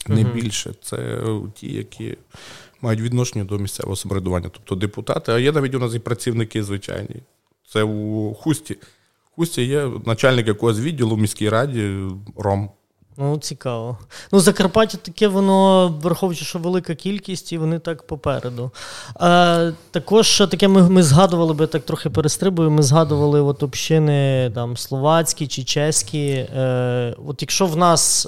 [0.07, 0.73] не uh більше.
[0.81, 1.23] Це
[1.55, 2.17] ті, які
[2.81, 5.31] мають відношення до місцевого самоврядування, тобто депутати.
[5.31, 7.15] А є навіть у нас і працівники звичайні.
[7.67, 8.73] Це у Хусті.
[8.73, 12.69] В Хусті є начальник якогось відділу в міській раді Ром.
[13.17, 13.97] Ну, цікаво.
[14.31, 18.71] Ну, Закарпаття таке, воно, враховуючи, що велика кількість, і вони так попереду.
[19.21, 24.77] Е, Також таке ми ми згадували, би так трохи перестрибую, ми згадували от общини там,
[24.77, 26.27] словацькі чи чеські.
[26.29, 28.27] Е, От якщо в нас.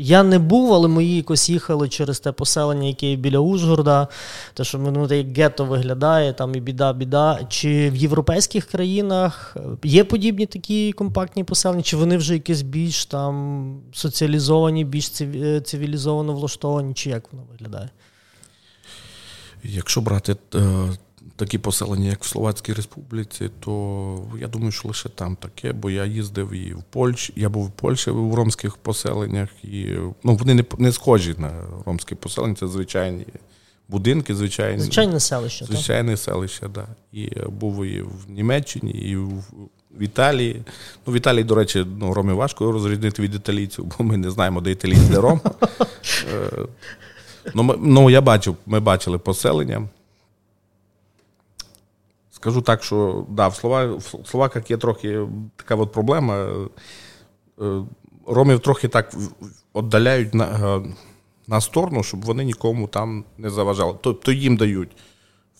[0.00, 4.08] Е, я не був, але мої якось їхали через те поселення, яке є біля Ужгорода.
[4.54, 7.40] Те, що ну, як гетто виглядає, там і біда-біда.
[7.48, 13.76] Чи в європейських країнах є подібні такі компактні поселення, чи вони вже якісь більш там
[13.92, 17.90] соціалізовані, більш е, цивілізовано влаштовані, чи як воно виглядає?
[19.64, 20.58] Якщо брати е,
[21.36, 26.04] такі поселення, як в Словацькій Республіці, то я думаю, що лише там таке, бо я
[26.04, 29.86] їздив і в Польщі, я був в Польщі в ромських поселеннях, і
[30.24, 31.52] ну, вони не не схожі на
[31.86, 33.26] ромські поселення, це звичайні
[33.88, 34.80] будинки, звичайні.
[34.80, 35.64] Звичайне селище.
[35.64, 36.70] Звичайне селище, так.
[36.72, 36.86] Да.
[37.12, 39.44] І був і в Німеччині, і в.
[39.98, 40.62] В Італії.
[41.06, 44.60] Ну, в Італії, до речі, ну, ромі важко розрізнити від італійців, бо ми не знаємо,
[44.60, 45.40] де італійці, де ром.
[46.34, 46.66] Е,
[47.54, 49.88] ну, ми, ну, я бачив, ми бачили поселення.
[52.40, 55.26] Скажу так, що да, в, Слова, в Словаках є трохи
[55.56, 56.34] така от проблема.
[57.60, 57.82] Е,
[58.26, 59.14] ромів трохи так
[59.74, 60.94] віддаляють на е,
[61.46, 63.94] на сторону, щоб вони нікому там не заважали.
[64.00, 64.90] Тобто їм дають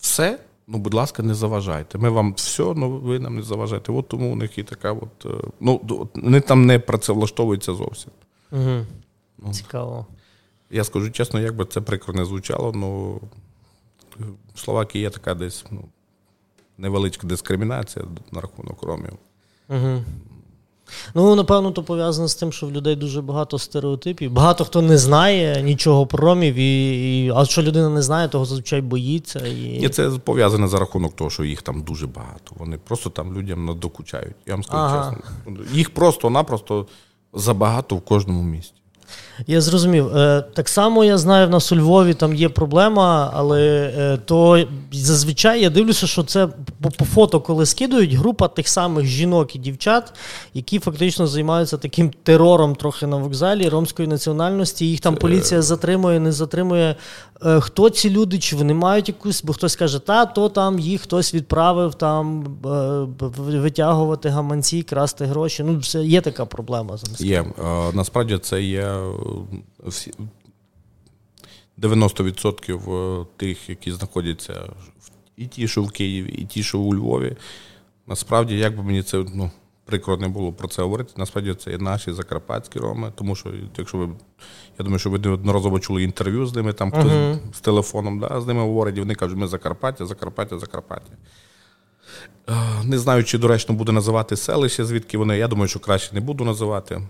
[0.01, 1.99] все, ну, будь ласка, не заважайте.
[1.99, 3.93] Ми вам все, ну ви нам не заважаєте.
[3.93, 5.26] От тому у них і така от.
[5.26, 8.11] Е, ну, Вони там не працевлаштовуються зовсім.
[8.53, 8.87] Угу.
[9.39, 10.07] Ну, Цікаво.
[10.70, 13.20] Я скажу чесно, як би це прикро не звучало, ну
[14.55, 15.64] в Словакії є така десь.
[15.70, 15.85] ну,
[16.81, 19.12] невеличка дискримінація на рахунок ромів.
[19.68, 20.03] Угу.
[21.14, 24.33] Ну, напевно, то пов'язано з тим, що в людей дуже багато стереотипів.
[24.33, 28.45] Багато хто не знає нічого про ромів, і, і, а що людина не знає, того
[28.45, 29.47] зазвичай боїться.
[29.47, 29.81] І...
[29.81, 32.55] і це пов'язане за рахунок того, що їх там дуже багато.
[32.59, 34.37] Вони просто там людям надокучають.
[34.47, 35.14] Я вам скажу ага.
[35.14, 35.64] чесно.
[35.72, 36.87] Їх просто-напросто
[37.35, 38.81] забагато в кожному місті.
[39.47, 40.16] Я зрозумів.
[40.16, 44.64] Е, так само я знаю, в нас у Львові там є проблема, але е, то
[44.93, 46.49] зазвичай я дивлюся, що це
[46.99, 50.12] по, фото, коли скидують, група тих самих жінок і дівчат,
[50.55, 54.86] які фактично займаються таким терором трохи на вокзалі ромської національності.
[54.86, 56.97] Їх там поліція затримує, не затримує.
[57.45, 61.01] Е, хто ці люди, чи вони мають якусь, бо хтось каже, та то там їх
[61.01, 62.45] хтось відправив там
[63.38, 65.62] витягувати гаманці, красти гроші.
[65.62, 66.97] Ну, це є така проблема.
[67.18, 67.45] Є.
[67.93, 68.95] Насправді це є
[69.78, 70.12] всі
[71.78, 74.72] 90% е, тих, які знаходяться
[75.37, 77.37] і ті, що в Києві, і ті, що у Львові.
[78.07, 79.51] Насправді, як би мені це ну,
[79.85, 83.99] прикро не було про це говорити, насправді це і наші закарпатські роми, тому що, якщо
[83.99, 84.09] ви,
[84.78, 87.39] я думаю, що ви неодноразово чули інтерв'ю з ними, там хтось uh-huh.
[87.53, 91.12] з телефоном да, з ними говорить, і вони кажуть, ми Закарпаття, Закарпаття, Закарпаття.
[92.49, 95.39] Е, не знаю, чи доречно буде називати селище, звідки вони.
[95.39, 97.03] Я думаю, що краще не буду називати.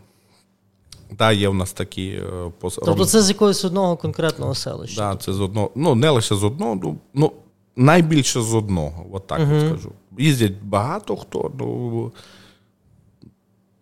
[1.16, 2.78] Так, є в нас такі е, пос...
[2.84, 4.96] Тобто це з якогось одного конкретного селища?
[4.96, 5.70] Так, да, це з одного.
[5.74, 7.32] Ну, не лише з одного, ну, ну
[7.76, 9.68] найбільше з одного, от так uh-huh.
[9.68, 9.92] скажу.
[10.18, 12.12] Їздять багато хто, ну.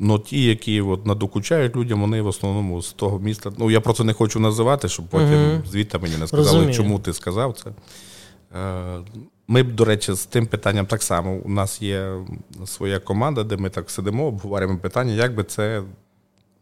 [0.00, 3.52] Ну, ті, які от надокучають людям, вони в основному з того міста.
[3.58, 5.66] Ну, я про це не хочу називати, щоб потім uh-huh.
[5.66, 6.74] звідти мені не сказали, Розумію.
[6.74, 7.70] чому ти сказав це.
[8.58, 9.00] Е,
[9.48, 11.32] ми до речі, з тим питанням так само.
[11.44, 12.12] У нас є
[12.66, 15.82] своя команда, де ми так сидимо, обговорюємо питання, як би це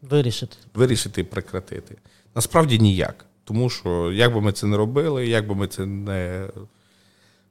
[0.01, 0.57] Вирішити.
[0.73, 1.97] Вирішити і прекратити.
[2.35, 3.25] Насправді ніяк.
[3.43, 6.47] Тому що, як би ми це не робили, як би ми це не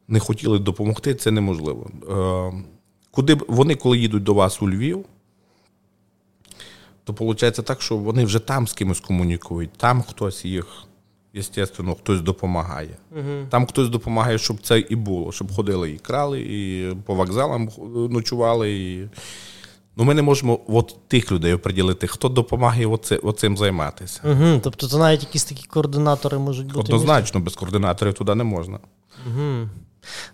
[0.08, 1.90] не хотіли допомогти, це неможливо.
[2.10, 2.64] Е,
[3.10, 5.04] куди б Вони, коли їдуть до вас у Львів,
[7.04, 10.84] то виходить так, що вони вже там з кимось комунікують, там хтось їх,
[11.34, 12.96] звісно, хтось допомагає.
[13.12, 13.46] Угу.
[13.50, 17.70] Там хтось допомагає, щоб це і було, щоб ходили і крали, і по вокзалам
[18.10, 18.72] ночували.
[18.72, 19.08] і
[19.96, 24.20] Ну, ми не можемо от тих людей оприділити, хто допомагає оце, оцим займатися.
[24.24, 26.78] Угу, Тобто, це навіть якісь такі координатори можуть бути.
[26.80, 28.78] Однозначно, без координаторів туди не можна.
[29.26, 29.68] Угу.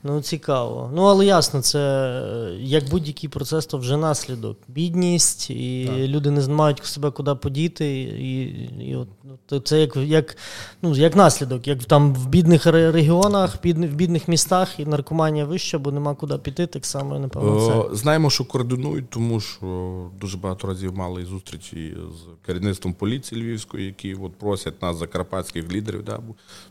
[0.02, 0.90] Ну, цікаво.
[0.94, 4.58] Ну, але ясно, це як будь-який процес, то вже наслідок.
[4.68, 5.96] Бідність, і так.
[5.96, 8.00] люди не мають себе куди подіти.
[8.02, 8.42] І
[8.88, 9.08] і от,
[9.50, 10.36] ну, Це як як,
[10.82, 15.92] ну, як наслідок, як там в бідних регіонах, в бідних містах і наркоманія вища, бо
[15.92, 17.88] нема куди піти, так само, напевно.
[17.90, 17.96] це.
[17.96, 24.14] Знаємо, що координують, тому що дуже багато разів мали зустрічі з керівництвом поліції Львівської, які
[24.14, 26.20] от просять нас, закарпатських лідерів, да,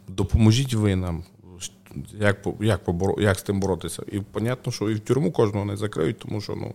[0.08, 1.24] допоможіть ви нам
[2.20, 4.04] як як, поборо, як з тим боротися.
[4.12, 6.74] І понятно, що і в тюрму кожного не закриють, тому що ну,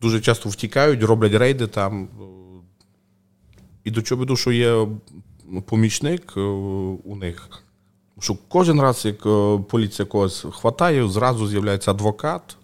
[0.00, 2.08] дуже часто втікають, роблять рейди там.
[3.84, 4.86] І до чого що є
[5.66, 6.40] помічник е,
[7.04, 7.48] у них.
[8.20, 12.56] Що кожен раз, як е, поліція когось хватає, зразу з'являється адвокат.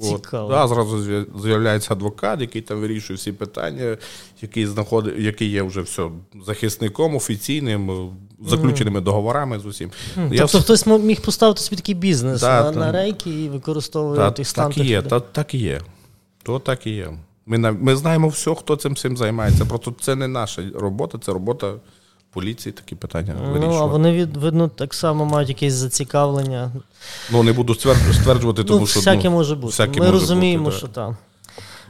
[0.00, 0.50] Цікаво.
[0.50, 3.96] да, Зразу з'являється адвокат, який там вирішує всі питання,
[4.42, 6.10] який знаходить, який є вже все
[6.46, 8.10] захисником офіційним, е,
[8.48, 9.02] заключеними mm.
[9.02, 9.90] договорами з усім.
[10.18, 10.34] Mm.
[10.34, 14.48] Я Тобто хтось міг поставити собі такий бізнес да, на, на рейки і використовувати та,
[14.48, 14.72] стан.
[14.72, 15.80] Так і є, та, так і є.
[16.42, 17.12] То так і є.
[17.46, 19.64] Ми ми знаємо все, хто цим всім займається.
[19.64, 21.74] Просто це не наша робота, це робота
[22.32, 23.66] поліції такі питання вирішувати.
[23.66, 26.70] Ну, а вони від видно так само мають якесь зацікавлення.
[27.32, 29.70] Ну не буду стверджувати, тому ну, що всяке ну, може бути.
[29.70, 31.16] Всяке Ми може розуміємо, бути, що там.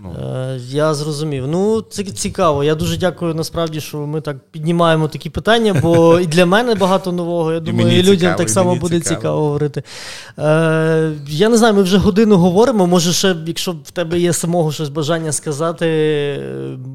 [0.02, 0.10] Ну.
[0.10, 1.46] Е, я зрозумів.
[1.48, 2.64] Ну, це цікаво.
[2.64, 7.12] Я дуже дякую насправді, що ми так піднімаємо такі питання, бо і для мене багато
[7.12, 7.52] нового.
[7.52, 9.82] Я думаю, і, і людям цікаво, так само буде цікаво, цікаво говорити.
[10.38, 12.86] Е, Я не знаю, ми вже годину говоримо.
[12.86, 15.86] Може, ще, якщо в тебе є самого щось бажання сказати,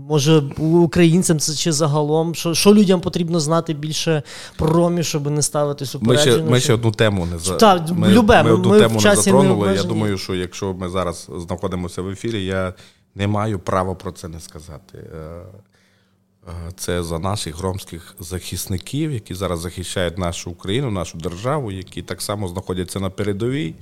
[0.09, 4.23] може українцям це чи загалом, що що людям потрібно знати більше
[4.57, 6.37] про ромів, щоб не ставитись упереджено?
[6.37, 9.01] Ми ще ми ще одну тему не за Так, ми, любе, ми одну ми тему
[9.03, 9.67] не затронули.
[9.67, 12.73] Не я думаю, що якщо ми зараз знаходимося в ефірі, я
[13.15, 14.97] не маю права про це не сказати.
[14.97, 22.01] Е, е, це за наших громських захисників, які зараз захищають нашу Україну, нашу державу, які
[22.01, 23.75] так само знаходяться на передовій.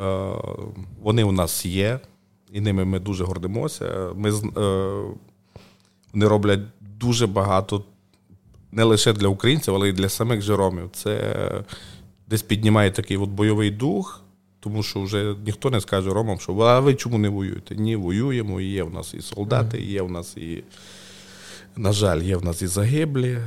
[0.00, 0.34] Е,
[1.02, 2.00] вони у нас є,
[2.52, 4.10] і ними ми дуже гордимося.
[4.14, 4.30] Ми,
[6.12, 7.84] Вони роблять дуже багато
[8.72, 10.90] не лише для українців, але й для самих жеромів.
[10.92, 11.64] Це
[12.26, 14.23] десь піднімає такий от бойовий дух.
[14.64, 17.76] Тому що вже ніхто не скаже Ромам, що а ви чому не воюєте?
[17.76, 20.64] Ні, воюємо, є в нас і солдати, і є в нас і,
[21.76, 23.38] на жаль, є в нас і загиблі.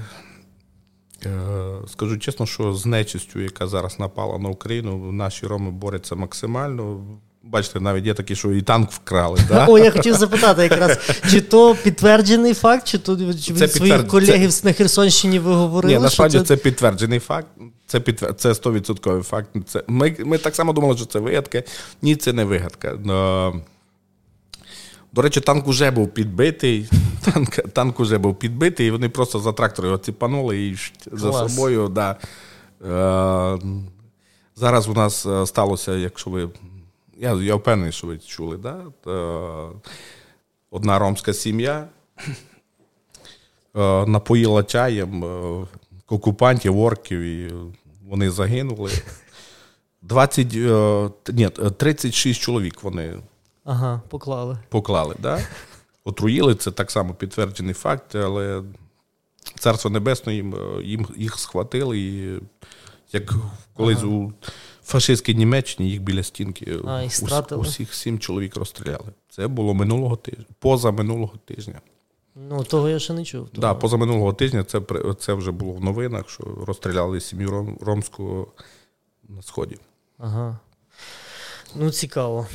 [1.26, 7.06] Е, скажу чесно, що з нечистю, яка зараз напала на Україну, наші роми борються максимально.
[7.52, 9.40] Бачите, навіть є такі, що і танк вкрали.
[9.48, 9.66] Да?
[9.70, 11.00] О, я хотів запитати якраз,
[11.32, 14.68] чи то підтверджений факт, чи то чи від своїх колегів це...
[14.68, 15.94] на Херсонщині ви говорили?
[15.94, 16.44] Ні, насправді це...
[16.44, 17.48] це підтверджений факт.
[17.88, 18.36] Це підтвер...
[18.36, 19.50] це 100% факт.
[19.66, 19.84] Це...
[19.88, 21.64] Ми ми так само думали, що це вигадка.
[22.02, 22.94] Ні, це не вигадка.
[23.04, 23.54] Но...
[25.14, 26.90] До речі, танк уже був підбитий.
[27.34, 30.78] Танк танк уже був підбитий, і вони просто за трактор його ціпанули і
[31.12, 31.88] за собою.
[31.88, 32.16] Да.
[32.86, 33.60] Е...
[34.56, 36.50] Зараз у нас е, сталося, якщо ви
[37.20, 38.86] я я впевнений, що ви чули, да?
[40.72, 41.88] одна ромська сім'я
[43.76, 45.68] е, напоїла чаєм е,
[46.08, 47.54] окупантів, орків, і
[48.08, 48.92] вони загинули.
[50.02, 53.16] 20, е, ні, 36 чоловік вони
[53.64, 54.58] ага, поклали.
[54.70, 55.40] Поклали, да?
[56.04, 58.64] Отруїли, це так само підтверджений факт, але
[59.60, 62.40] Царство Небесне їм, їм їх схватили, і
[63.12, 63.34] як
[63.74, 64.08] колись ага.
[64.08, 64.34] у
[64.88, 69.14] фашистській Німеччині їх біля стінки а, і усіх сім чоловік розстріляли.
[69.30, 71.82] Це було минулого тижня, поза минулого тижня.
[72.50, 73.50] Ну, того я ще не чув.
[73.50, 74.82] Так, да, поза минулого тижня це
[75.20, 78.48] це вже було в новинах, що розстріляли сім'ю ром, ромську
[79.30, 79.78] на Сході.
[80.18, 80.60] Ага.
[81.76, 82.48] Ну, цікаво.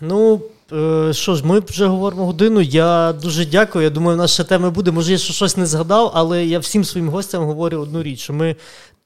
[0.00, 0.40] Ну,
[0.72, 2.60] е, що ж, ми вже говоримо годину.
[2.60, 3.84] Я дуже дякую.
[3.84, 4.90] Я думаю, в нас ще теми буде.
[4.90, 8.56] Може, я щось не згадав, але я всім своїм гостям говорю одну річ: що ми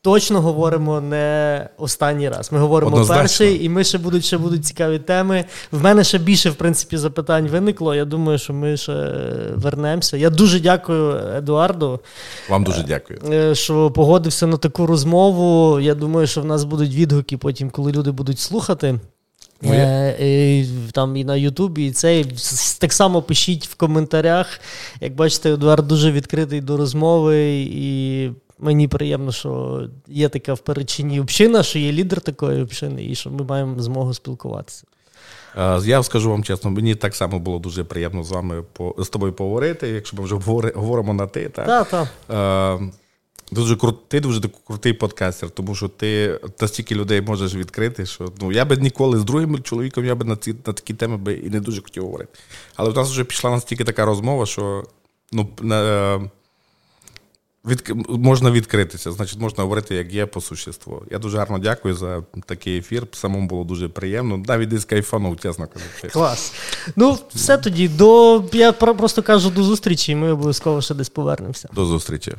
[0.05, 2.53] точно говоримо не останній раз.
[2.53, 3.23] Ми говоримо Однозначно.
[3.23, 5.45] перший, і ми ще будуть ще будуть цікаві теми.
[5.73, 7.95] В мене ще більше, в принципі, запитань виникло.
[7.95, 8.93] Я думаю, що ми ще
[9.55, 10.17] вернемося.
[10.17, 12.01] Я дуже дякую, Едуарду.
[12.49, 13.19] Вам дуже дякую.
[13.33, 15.81] Е, що погодився на таку розмову.
[15.81, 18.99] Я думаю, що в нас будуть відгуки потім, коли люди будуть слухати.
[19.65, 22.25] Е, і, Там і на Ютубі, і це
[22.79, 24.61] так само пишіть в коментарях.
[25.01, 31.21] Як бачите, Едуард дуже відкритий до розмови, і Мені приємно, що є така в перечині
[31.21, 34.85] община, що є лідер такої общини, і що ми маємо змогу спілкуватися.
[35.85, 38.65] Я скажу вам чесно, мені так само було дуже приємно з вами
[38.99, 40.35] з тобою поговорити, якщо ми вже
[40.75, 41.49] говоримо на ти.
[41.49, 41.67] Так?
[41.67, 42.81] Так, так.
[43.53, 48.53] Дуже крут, ти дуже крутий подкастер, тому що ти настільки людей можеш відкрити, що ну
[48.53, 51.51] я би ніколи з другим чоловіком я би на ці на такі теми би і
[51.51, 52.39] не дуже хотів говорити.
[52.77, 54.85] Але в нас вже пішла настільки така розмова, що
[55.33, 56.31] ну, на,
[57.67, 61.03] від, можна відкритися, значить, можна говорити, як є по существу.
[61.11, 63.07] Я дуже гарно дякую за такий ефір.
[63.13, 64.37] Самому було дуже приємно.
[64.39, 66.09] Навіть із кайфанув, чесно кажучи.
[66.09, 66.53] Клас.
[66.97, 67.89] Ну, все тоді.
[67.89, 71.69] До я просто кажу до зустрічі, і ми обов'язково ще десь повернемося.
[71.75, 72.33] До зустрічі.